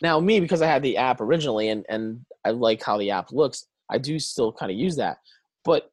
[0.00, 3.30] now me, because I had the app originally and, and I like how the app
[3.30, 5.18] looks, I do still kind of use that.
[5.66, 5.90] But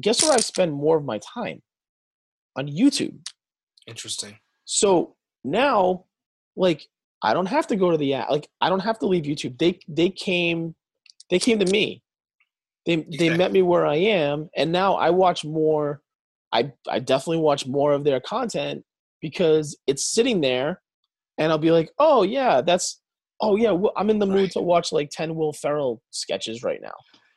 [0.00, 1.62] guess where I spend more of my time?
[2.56, 3.18] On YouTube.
[3.88, 4.38] Interesting.
[4.64, 6.04] So now,
[6.54, 6.86] like,
[7.22, 8.30] I don't have to go to the app.
[8.30, 9.58] Like, I don't have to leave YouTube.
[9.58, 10.74] They they came
[11.28, 12.02] they came to me.
[12.86, 13.28] They exactly.
[13.28, 16.02] they met me where I am, and now I watch more.
[16.52, 18.84] I I definitely watch more of their content
[19.20, 20.80] because it's sitting there,
[21.38, 23.00] and I'll be like, oh yeah, that's
[23.40, 26.94] oh yeah, I'm in the mood to watch like ten Will Ferrell sketches right now.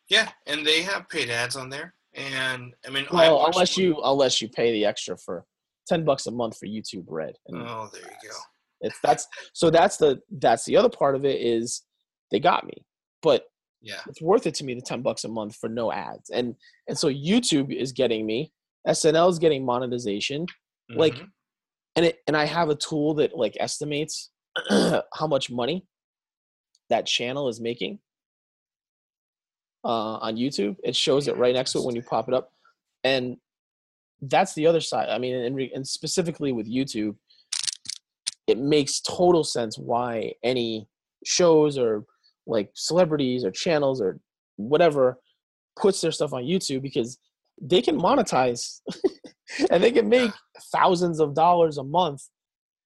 [0.09, 3.99] Yeah, and they have paid ads on there, and I mean, well, I unless you
[4.03, 5.45] unless you pay the extra for
[5.87, 7.35] ten bucks a month for YouTube Red.
[7.47, 8.35] And oh, there you go.
[8.81, 11.83] It's that's so that's the that's the other part of it is
[12.31, 12.85] they got me,
[13.21, 13.45] but
[13.83, 16.55] yeah it's worth it to me the 10 bucks a month for no ads and
[16.87, 18.51] and so youtube is getting me
[18.89, 20.99] snl is getting monetization mm-hmm.
[20.99, 21.15] like
[21.95, 24.31] and it and i have a tool that like estimates
[24.69, 25.85] how much money
[26.89, 27.99] that channel is making
[29.85, 30.77] uh, on youtube.
[30.83, 32.51] It shows it right next to it when you pop it up.
[33.03, 33.37] and
[34.21, 35.09] that's the other side.
[35.09, 37.15] I mean and, and specifically with youtube
[38.47, 40.87] it makes total sense why any
[41.25, 42.05] shows or
[42.45, 44.19] like celebrities or channels or
[44.57, 45.19] whatever
[45.79, 47.17] puts their stuff on YouTube because
[47.63, 48.79] they can monetize
[49.71, 50.31] and they can make
[50.71, 52.21] thousands of dollars a month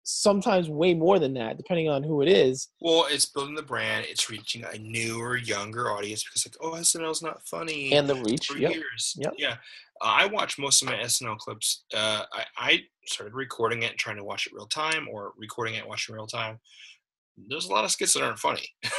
[0.03, 4.05] sometimes way more than that depending on who it is well it's building the brand
[4.09, 8.47] it's reaching a newer younger audience because like oh snl's not funny and the reach
[8.47, 8.73] for yep.
[8.73, 9.33] years yep.
[9.37, 9.55] yeah
[10.01, 13.99] uh, i watch most of my snl clips uh, I, I started recording it and
[13.99, 16.59] trying to watch it real time or recording it watching real time
[17.47, 18.67] there's a lot of skits that aren't funny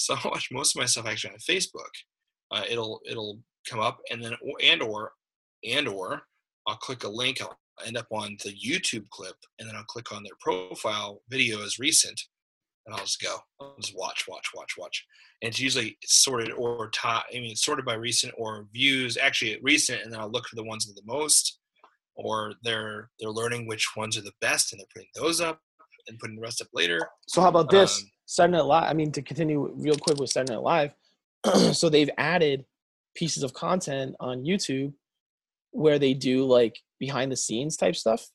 [0.00, 1.92] So I watch most of my stuff actually on Facebook.
[2.50, 3.38] Uh, it'll it'll
[3.70, 5.12] come up and then and or
[5.64, 6.22] and or
[6.66, 7.40] I'll click a link.
[7.40, 11.62] I'll end up on the YouTube clip and then I'll click on their profile video
[11.64, 12.20] as recent
[12.86, 13.36] and I'll just go.
[13.60, 15.06] I'll just watch, watch, watch, watch.
[15.42, 17.26] And it's usually sorted or top.
[17.30, 19.16] I mean, it's sorted by recent or views.
[19.16, 21.58] Actually, recent, and then I'll look for the ones with the most,
[22.14, 25.60] or they're they're learning which ones are the best, and they're putting those up
[26.08, 27.08] and putting the rest up later.
[27.28, 28.00] So how about this?
[28.00, 28.90] Um, Saturday Night Live.
[28.90, 30.94] I mean, to continue real quick with Saturday Night Live,
[31.72, 32.64] so they've added
[33.20, 34.94] pieces of content on YouTube
[35.72, 38.26] where they do like behind the scenes type stuff.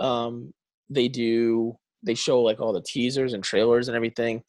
[0.00, 0.52] Um,
[0.90, 4.42] they do they show like all the teasers and trailers and everything.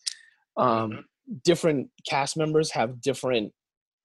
[0.58, 1.00] Um, mm-hmm.
[1.44, 3.54] Different cast members have different.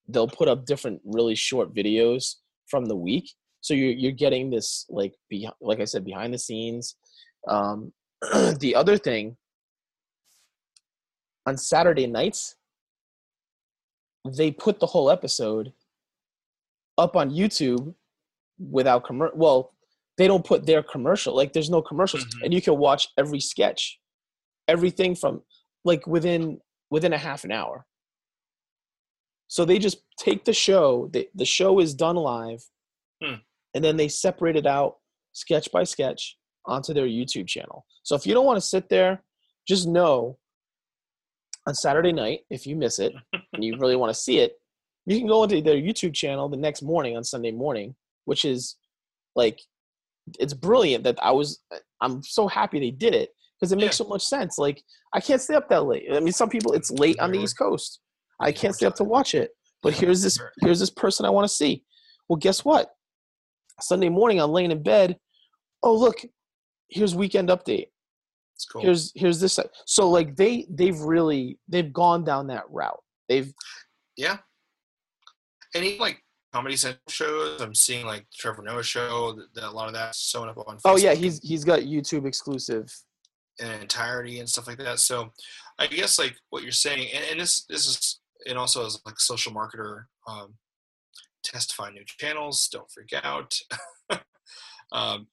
[0.09, 2.35] They'll put up different really short videos
[2.69, 3.33] from the week,
[3.63, 6.97] so you're you're getting this like be, like I said behind the scenes.
[7.49, 7.93] Um,
[8.61, 9.37] the other thing
[11.47, 12.57] on Saturday nights,
[14.35, 15.73] they put the whole episode
[16.99, 17.95] up on YouTube
[18.59, 19.37] without commercial.
[19.37, 19.73] Well,
[20.17, 21.35] they don't put their commercial.
[21.35, 22.45] Like there's no commercials, mm-hmm.
[22.45, 23.99] and you can watch every sketch,
[24.69, 25.43] everything from
[25.85, 26.59] like within
[26.91, 27.85] within a half an hour.
[29.49, 31.09] So they just take the show.
[31.13, 32.65] They, the show is done live,
[33.23, 33.35] hmm.
[33.75, 34.97] and then they separate it out
[35.33, 37.85] sketch by sketch onto their YouTube channel.
[38.03, 39.23] So if you don't want to sit there,
[39.69, 40.39] just know
[41.67, 43.13] on Saturday night, if you miss it
[43.53, 44.55] and you really want to see it,
[45.07, 47.95] you can go into their YouTube channel the next morning on Sunday morning,
[48.25, 48.77] which is
[49.35, 49.61] like
[50.39, 51.61] it's brilliant that I was
[52.01, 54.05] I'm so happy they did it because it makes yeah.
[54.05, 54.59] so much sense.
[54.59, 56.07] Like I can't stay up that late.
[56.13, 58.01] I mean some people it's late on the East Coast.
[58.41, 59.51] I can't stay up to watch it.
[59.83, 61.85] But here's this here's this person I want to see.
[62.29, 62.91] Well, guess what?
[63.81, 65.17] Sunday morning I'm laying in bed.
[65.83, 66.17] Oh look,
[66.89, 67.87] here's weekend update.
[68.65, 68.83] Cool.
[68.83, 69.59] Here's here's this.
[69.85, 73.03] So like they they've really they've gone down that route.
[73.29, 73.53] They've
[74.17, 74.39] yeah.
[75.75, 79.39] And even like Comedy Central shows, I'm seeing like Trevor Noah show.
[79.55, 80.77] That, a lot of that's showing up on.
[80.77, 82.91] Facebook oh yeah, he's he's got YouTube exclusive
[83.59, 84.99] in entirety and stuff like that.
[85.01, 85.33] So
[85.79, 89.19] I guess like what you're saying, and, and this this is and also as like
[89.21, 90.55] social marketer, um,
[91.45, 92.69] testify new channels.
[92.69, 93.55] Don't freak out.
[94.93, 95.27] um,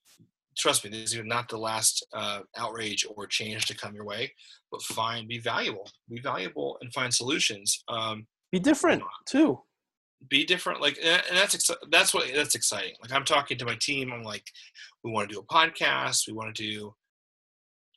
[0.58, 4.32] trust me, this is not the last uh, outrage or change to come your way,
[4.72, 7.84] but find, be valuable, be valuable, and find solutions.
[7.88, 9.60] Um, Be different too.
[10.30, 12.94] Be different, like, and that's that's what that's exciting.
[13.02, 14.14] Like, I'm talking to my team.
[14.14, 14.46] I'm like,
[15.04, 16.28] we want to do a podcast.
[16.28, 16.94] We want to do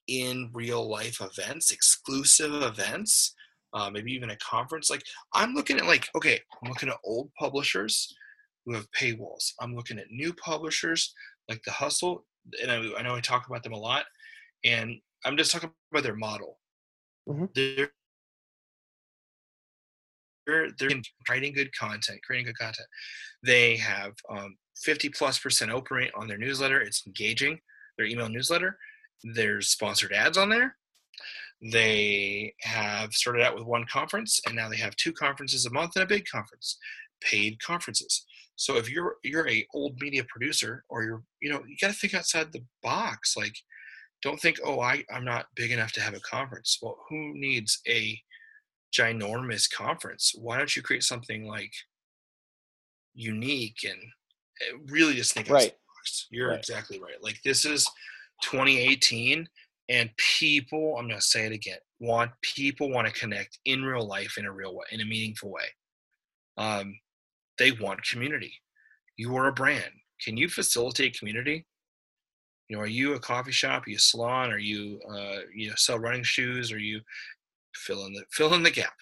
[0.09, 3.33] in real life events, exclusive events,
[3.75, 4.91] uh, maybe even a conference.
[4.91, 5.05] Like,
[5.35, 8.13] I'm looking at like, okay, I'm looking at old publishers
[8.65, 9.53] who have paywalls.
[9.61, 11.15] I'm looking at new publishers
[11.49, 12.25] like the Hustle,
[12.63, 14.05] and I, I know I talk about them a lot,
[14.65, 16.59] and I'm just talking about their model.
[17.29, 17.53] Mhm.
[17.55, 17.91] They're
[20.47, 20.91] they're, they're
[21.29, 22.87] writing good content, creating good content.
[23.43, 26.81] They have um, 50 plus percent open rate on their newsletter.
[26.81, 27.59] It's engaging,
[27.99, 28.79] their email newsletter.
[29.25, 30.77] There's sponsored ads on there.
[31.73, 35.97] They have started out with one conference, and now they have two conferences a month
[35.97, 36.79] and a big conference,
[37.21, 38.25] paid conferences.
[38.57, 41.93] So if you're you're a old media producer, or you're you know you got to
[41.99, 43.37] think outside the box.
[43.37, 43.55] Like,
[44.23, 46.79] don't think, oh, I I'm not big enough to have a conference.
[46.83, 48.19] Well, who needs a
[48.97, 50.35] ginormous conference?
[50.39, 51.73] Why don't you create something like
[53.15, 53.99] unique and
[54.63, 55.71] uh, really just think outside Right.
[55.73, 56.27] the box?
[56.31, 56.59] You're Right.
[56.59, 57.23] exactly right.
[57.23, 57.87] Like this is
[58.43, 59.49] 2018
[59.89, 64.07] and people i'm going to say it again want people want to connect in real
[64.07, 65.65] life in a real way in a meaningful way
[66.59, 66.99] um,
[67.59, 68.53] they want community.
[69.17, 69.93] You are a brand.
[70.23, 71.67] Can you facilitate community?
[72.69, 73.87] You know are you a coffee shop?
[73.87, 74.51] Are you a salon?
[74.51, 76.73] Are you uh, you know sell running shoes?
[76.73, 77.01] Or you
[77.75, 78.95] fill in the fill in the gap.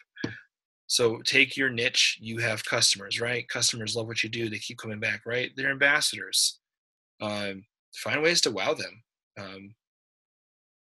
[0.87, 2.19] So take your niche.
[2.21, 3.49] You have customers right?
[3.49, 4.51] Customers love what you do.
[4.51, 5.51] They keep coming back right?
[5.57, 6.61] They're ambassadors.
[7.21, 7.65] Um,
[7.97, 9.03] find ways to wow them.
[9.39, 9.75] Um,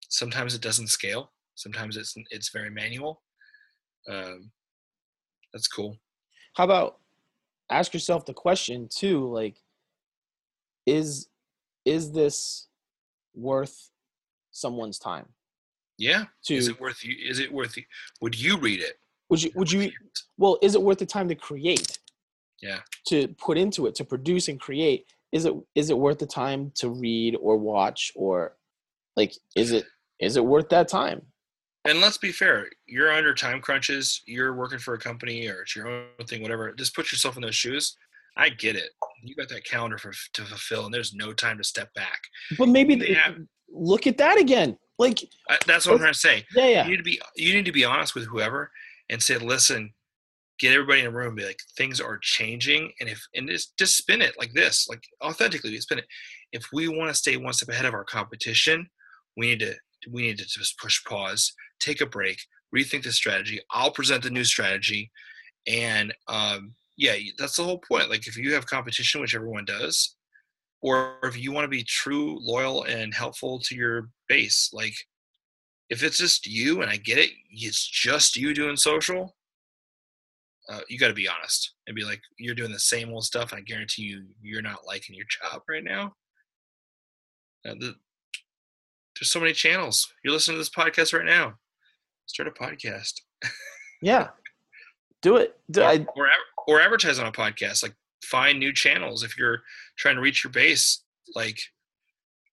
[0.08, 1.32] sometimes it doesn't scale.
[1.54, 3.22] Sometimes it's it's very manual.
[4.10, 4.50] Um,
[5.52, 5.96] that's cool.
[6.54, 6.98] How about
[7.70, 9.56] ask yourself the question too, like,
[10.86, 11.28] is
[11.84, 12.68] is this
[13.34, 13.90] worth
[14.50, 15.26] someone's time?
[15.98, 16.24] Yeah.
[16.46, 17.14] To Is it worth you?
[17.28, 17.76] Is it worth?
[18.20, 18.98] Would you read it?
[19.30, 19.90] would you would you
[20.36, 21.98] well, is it worth the time to create?
[22.60, 22.80] Yeah.
[23.08, 25.06] To put into it, to produce and create?
[25.32, 28.56] Is it is it worth the time to read or watch or
[29.16, 29.86] like is it
[30.20, 31.22] is it worth that time?
[31.86, 32.68] And let's be fair.
[32.86, 34.22] You're under time crunches.
[34.26, 36.72] You're working for a company or it's your own thing, whatever.
[36.72, 37.96] Just put yourself in those shoes.
[38.36, 38.90] I get it.
[39.22, 42.18] You got that calendar for to fulfill, and there's no time to step back.
[42.58, 44.76] But maybe They have- look at that again.
[44.98, 46.44] Like I, that's what I'm trying to say.
[46.54, 46.84] yeah, yeah.
[46.84, 48.70] You need to be you need to be honest with whoever
[49.10, 49.92] and say, listen,
[50.58, 53.96] get everybody in a room, be like, things are changing, and if and just just
[53.96, 56.06] spin it like this, like authentically, spin it.
[56.52, 58.88] If we want to stay one step ahead of our competition,
[59.36, 59.74] we need to
[60.10, 62.38] we need to just push pause, take a break,
[62.74, 63.60] rethink the strategy.
[63.70, 65.10] I'll present the new strategy,
[65.66, 68.10] and um, yeah, that's the whole point.
[68.10, 70.16] Like if you have competition, which everyone does,
[70.82, 74.94] or if you want to be true, loyal, and helpful to your base, like
[75.90, 79.36] if it's just you and I get it, it's just you doing social.
[80.68, 83.52] Uh, you got to be honest and be like, you're doing the same old stuff.
[83.52, 86.14] I guarantee you, you're not liking your job right now.
[87.68, 87.94] Uh, the,
[89.18, 90.10] there's so many channels.
[90.24, 91.54] You're listening to this podcast right now.
[92.26, 93.12] Start a podcast
[94.02, 94.28] Yeah.
[95.22, 95.56] Do it.
[95.70, 96.28] Do, or, I, or,
[96.68, 97.82] or advertise on a podcast.
[97.82, 99.62] Like find new channels if you're
[99.96, 101.02] trying to reach your base.
[101.34, 101.58] Like,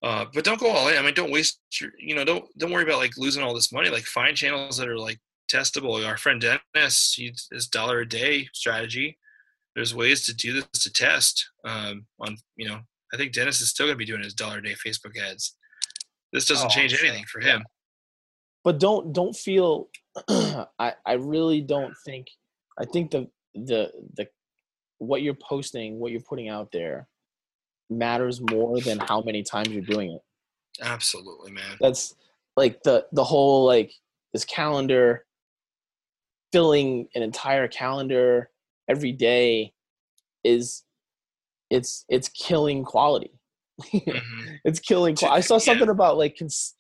[0.02, 0.98] uh, but don't go all in.
[0.98, 3.74] I mean, don't waste your, you know, don't don't worry about like losing all this
[3.74, 3.90] money.
[3.90, 5.20] Like find channels that are like
[5.52, 6.08] testable.
[6.08, 6.40] Our friend
[6.74, 7.20] Dennis,
[7.52, 9.18] his dollar a day strategy.
[9.76, 11.46] There's ways to do this to test.
[11.66, 12.80] Um, on you know,
[13.14, 15.58] I think Dennis is still gonna be doing his dollar a day Facebook ads.
[16.32, 17.64] This doesn't Oh, change anything for him.
[18.64, 19.90] But don't don't feel
[20.30, 22.28] I, I really don't think
[22.80, 24.28] I think the the the
[25.00, 27.08] what you're posting, what you're putting out there
[27.90, 30.22] matters more than how many times you're doing it.
[30.82, 31.78] Absolutely, man.
[31.80, 32.16] That's
[32.56, 33.92] like the the whole like
[34.34, 35.26] this calendar
[36.52, 38.50] filling an entire calendar
[38.88, 39.74] every day
[40.44, 40.84] is
[41.70, 43.32] it's it's killing quality.
[43.94, 44.60] Mhm.
[44.64, 45.16] it's killing.
[45.16, 45.60] Qual- I saw yeah.
[45.60, 46.76] something about like cons-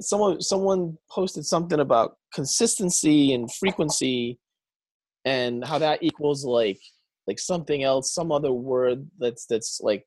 [0.00, 4.38] someone someone posted something about consistency and frequency,
[5.24, 6.80] and how that equals like
[7.26, 10.04] like something else, some other word that's that's like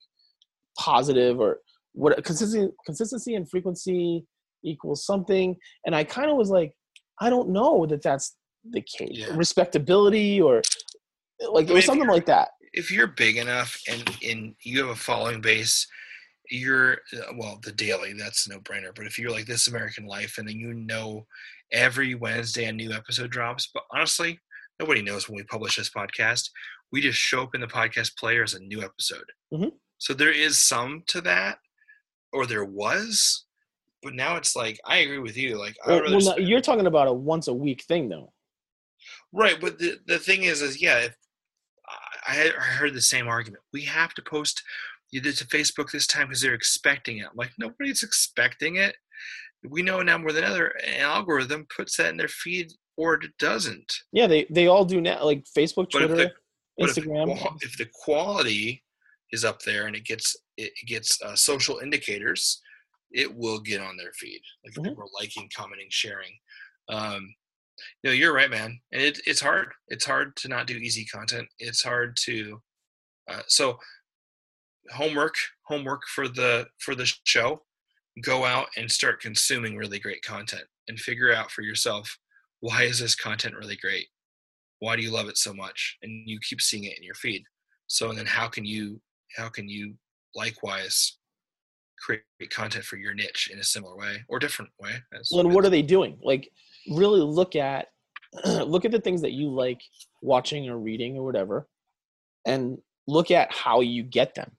[0.77, 1.59] positive or
[1.93, 4.25] what consistency consistency and frequency
[4.63, 5.55] equals something.
[5.85, 6.73] And I kind of was like,
[7.19, 8.35] I don't know that that's
[8.69, 9.09] the case.
[9.11, 9.35] Yeah.
[9.35, 10.61] Respectability or
[11.49, 12.49] like I mean, something like that.
[12.73, 15.87] if you're big enough and and you have a following base
[16.51, 20.37] you're uh, well the daily that's no brainer but if you're like this american life
[20.37, 21.25] and then you know
[21.71, 24.37] every wednesday a new episode drops but honestly
[24.79, 26.49] nobody knows when we publish this podcast
[26.91, 29.71] we just show up in the podcast player as a new episode Mhm.
[29.97, 31.57] so there is some to that
[32.33, 33.45] or there was
[34.03, 36.87] but now it's like i agree with you like Well, rather well, spend- you're talking
[36.87, 38.33] about a once a week thing though.
[39.33, 41.15] Right, but the the thing is, is yeah, if,
[42.27, 43.63] I, I heard the same argument.
[43.73, 44.61] We have to post
[45.11, 47.27] you did to Facebook this time because they're expecting it.
[47.29, 48.95] I'm like nobody's expecting it.
[49.63, 50.73] We know now more than ever.
[50.85, 53.93] An algorithm puts that in their feed or it doesn't.
[54.11, 55.23] Yeah, they they all do now.
[55.23, 56.33] Like Facebook, Twitter, but
[56.79, 57.31] Instagram.
[57.31, 58.83] If the, if the, quality
[59.31, 62.61] is up there and it gets it gets uh, social indicators,
[63.11, 64.41] it will get on their feed.
[64.63, 64.89] Like mm-hmm.
[64.89, 66.31] people are liking, commenting, sharing.
[66.89, 67.33] Um,
[68.03, 68.79] you know, you're right, man.
[68.91, 69.69] And it, it's hard.
[69.87, 71.47] It's hard to not do easy content.
[71.59, 72.61] It's hard to.
[73.29, 73.77] Uh, so,
[74.91, 77.61] homework, homework for the for the show.
[78.23, 82.17] Go out and start consuming really great content and figure out for yourself
[82.61, 84.07] why is this content really great?
[84.79, 85.97] Why do you love it so much?
[86.01, 87.43] And you keep seeing it in your feed.
[87.87, 89.01] So, and then how can you
[89.35, 89.95] how can you
[90.35, 91.17] likewise
[91.99, 94.91] create content for your niche in a similar way or different way?
[95.19, 96.17] As, well, and what are they doing?
[96.23, 96.49] Like
[96.89, 97.87] really look at
[98.45, 99.81] look at the things that you like
[100.21, 101.67] watching or reading or whatever
[102.45, 102.77] and
[103.07, 104.51] look at how you get them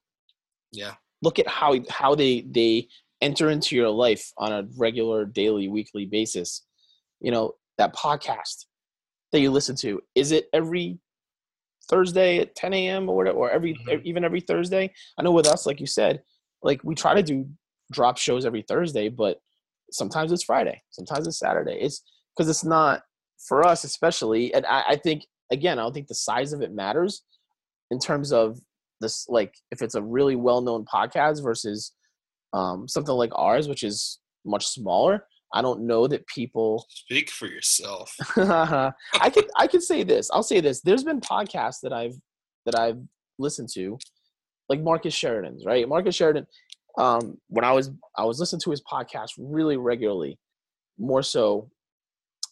[0.72, 0.94] yeah.
[1.20, 2.88] Look at how how they they
[3.20, 6.64] enter into your life on a regular daily weekly basis.
[7.20, 8.66] You know that podcast
[9.30, 10.98] that you listen to is it every
[11.88, 14.00] thursday at 10 a.m or whatever or every mm-hmm.
[14.04, 14.92] even every thursday?
[15.18, 16.22] I know with us like you said
[16.62, 17.48] like we try to do
[17.92, 19.38] drop shows every thursday but
[19.90, 21.78] sometimes it's friday sometimes it's saturday.
[21.80, 22.02] It's
[22.36, 23.02] because it's not
[23.46, 26.72] for us especially and I, I think again i don't think the size of it
[26.72, 27.22] matters
[27.90, 28.58] in terms of
[29.02, 31.92] this like if it's a really well-known podcast versus
[32.52, 37.46] um, something like ours which is much smaller i don't know that people speak for
[37.46, 42.14] yourself i could i could say this i'll say this there's been podcasts that i've
[42.66, 42.98] that i've
[43.38, 43.98] listened to
[44.68, 46.46] like marcus sheridan's right marcus sheridan
[46.98, 50.38] um when i was i was listening to his podcast really regularly
[50.98, 51.70] more so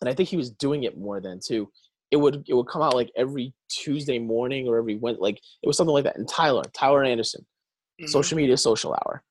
[0.01, 1.71] and I think he was doing it more then too.
[2.11, 5.67] It would it would come out like every Tuesday morning or every Wednesday, like it
[5.67, 6.17] was something like that.
[6.17, 7.47] And Tyler, Tyler Anderson,
[8.01, 8.09] mm-hmm.
[8.09, 9.23] social media social hour.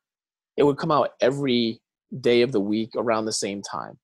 [0.57, 1.81] It would come out every
[2.21, 3.97] day of the week around the same time.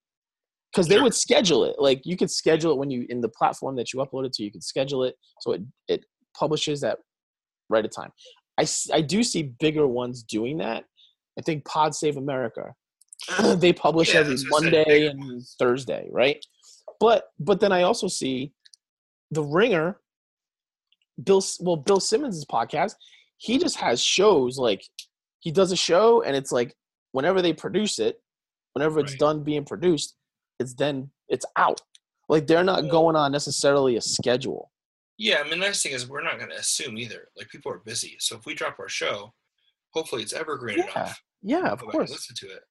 [0.71, 1.77] Because they would schedule it.
[1.79, 4.43] Like you could schedule it when you in the platform that you upload it to,
[4.43, 6.05] you could schedule it so it it
[6.37, 6.97] publishes at
[7.69, 8.11] right at time.
[8.57, 10.85] I, I do see bigger ones doing that.
[11.37, 12.73] I think Pod Save America,
[13.55, 16.43] they publish yeah, every Monday and Thursday, right?
[16.99, 18.51] But but then I also see
[19.31, 19.99] the Ringer,
[21.23, 22.95] Bill well Bill Simmons' podcast.
[23.37, 24.83] He just has shows like
[25.39, 26.73] he does a show and it's like
[27.11, 28.21] whenever they produce it,
[28.73, 29.19] whenever it's right.
[29.19, 30.15] done being produced,
[30.59, 31.81] it's then it's out.
[32.27, 34.71] Like they're not going on necessarily a schedule.
[35.17, 37.29] Yeah, I mean the nice thing is we're not going to assume either.
[37.37, 39.33] Like people are busy, so if we drop our show,
[39.91, 40.91] hopefully it's evergreen yeah.
[40.91, 41.21] enough.
[41.41, 42.09] Yeah, of course.
[42.09, 42.63] Listen to it.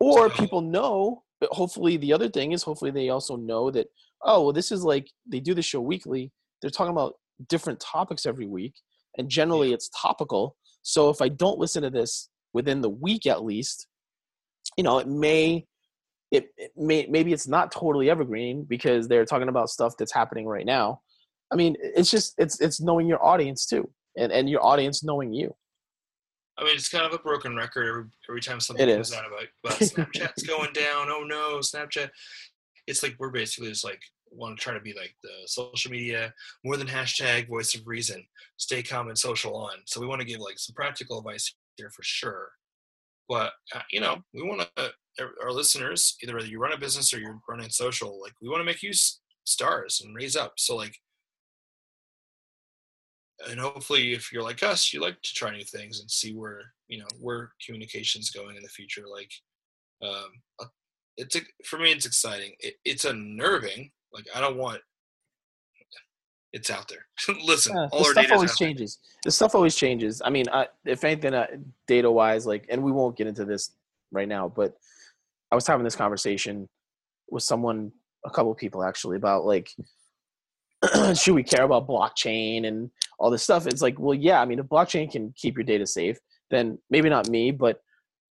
[0.00, 3.88] Or so, people know but hopefully the other thing is hopefully they also know that
[4.22, 7.14] oh well this is like they do the show weekly they're talking about
[7.48, 8.74] different topics every week
[9.16, 13.44] and generally it's topical so if i don't listen to this within the week at
[13.44, 13.86] least
[14.76, 15.64] you know it may
[16.30, 20.46] it, it may maybe it's not totally evergreen because they're talking about stuff that's happening
[20.46, 21.00] right now
[21.52, 25.32] i mean it's just it's it's knowing your audience too and and your audience knowing
[25.32, 25.54] you
[26.58, 29.14] I mean, it's kind of a broken record every, every time something it comes is.
[29.14, 31.08] out about, about Snapchat's going down.
[31.08, 32.10] Oh no, Snapchat.
[32.88, 36.32] It's like we're basically just like want to try to be like the social media
[36.64, 38.24] more than hashtag voice of reason.
[38.56, 39.76] Stay calm and social on.
[39.86, 42.50] So we want to give like some practical advice here for sure.
[43.28, 44.92] But uh, you know, we want to
[45.42, 48.60] our listeners either whether you run a business or you're running social, like we want
[48.60, 48.92] to make you
[49.44, 50.54] stars and raise up.
[50.56, 50.96] So like
[53.48, 56.72] and hopefully if you're like us you like to try new things and see where
[56.88, 59.30] you know where communication's going in the future like
[60.02, 60.30] um
[60.60, 60.66] uh,
[61.18, 62.52] it's a, for me it's exciting.
[62.60, 63.90] It, it's unnerving.
[64.12, 64.80] Like i don't want
[66.52, 67.06] it's out there.
[67.44, 68.98] Listen yeah, all the stuff always changes.
[69.24, 70.22] The stuff always changes.
[70.24, 70.46] I mean
[70.84, 71.46] if anything uh,
[71.86, 73.72] data wise like and we won't get into this
[74.10, 74.74] right now but
[75.52, 76.66] i was having this conversation
[77.30, 77.92] with someone
[78.24, 79.68] a couple of people actually about like
[81.14, 83.66] should we care about blockchain and all this stuff?
[83.66, 84.40] It's like, well, yeah.
[84.40, 86.18] I mean, if blockchain can keep your data safe,
[86.50, 87.80] then maybe not me, but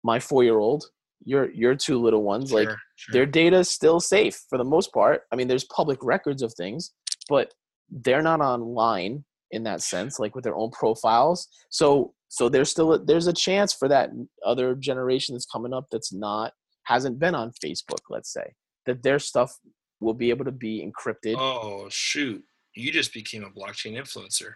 [0.04, 0.84] my four-year-old,
[1.24, 3.12] your your two little ones, sure, like sure.
[3.12, 5.22] their data is still safe for the most part.
[5.32, 6.92] I mean, there's public records of things,
[7.28, 7.52] but
[7.90, 11.48] they're not online in that sense, like with their own profiles.
[11.70, 14.10] So so there's still a, there's a chance for that
[14.44, 16.52] other generation that's coming up that's not
[16.84, 18.54] hasn't been on Facebook, let's say,
[18.86, 19.54] that their stuff
[20.00, 21.36] will be able to be encrypted.
[21.38, 22.42] Oh shoot!
[22.74, 24.52] You just became a blockchain influencer.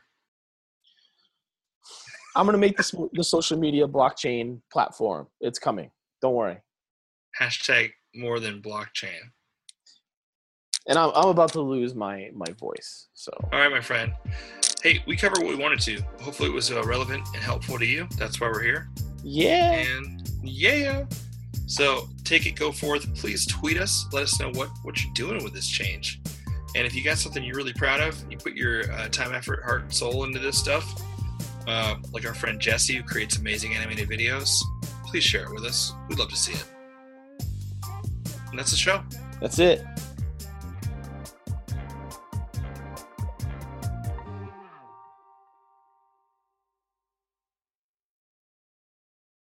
[2.36, 5.26] I'm gonna make this the social media blockchain platform.
[5.40, 5.90] It's coming.
[6.22, 6.58] Don't worry.
[7.40, 9.20] Hashtag more than blockchain.
[10.88, 13.08] and I'm, I'm about to lose my my voice.
[13.14, 14.12] So all right, my friend.
[14.82, 16.00] Hey, we covered what we wanted to.
[16.20, 18.08] Hopefully, it was uh, relevant and helpful to you.
[18.18, 18.88] That's why we're here.
[19.22, 19.72] Yeah.
[19.72, 21.04] And yeah.
[21.66, 23.14] So take it, go forth.
[23.14, 24.06] Please tweet us.
[24.12, 26.20] Let us know what what you're doing with this change.
[26.74, 29.62] And if you got something you're really proud of, you put your uh, time, effort,
[29.62, 31.02] heart, and soul into this stuff.
[31.66, 34.50] Uh, like our friend Jesse, who creates amazing animated videos.
[35.12, 35.92] Please share it with us.
[36.08, 36.64] We'd love to see it.
[38.48, 39.04] And that's the show.
[39.42, 39.84] That's it.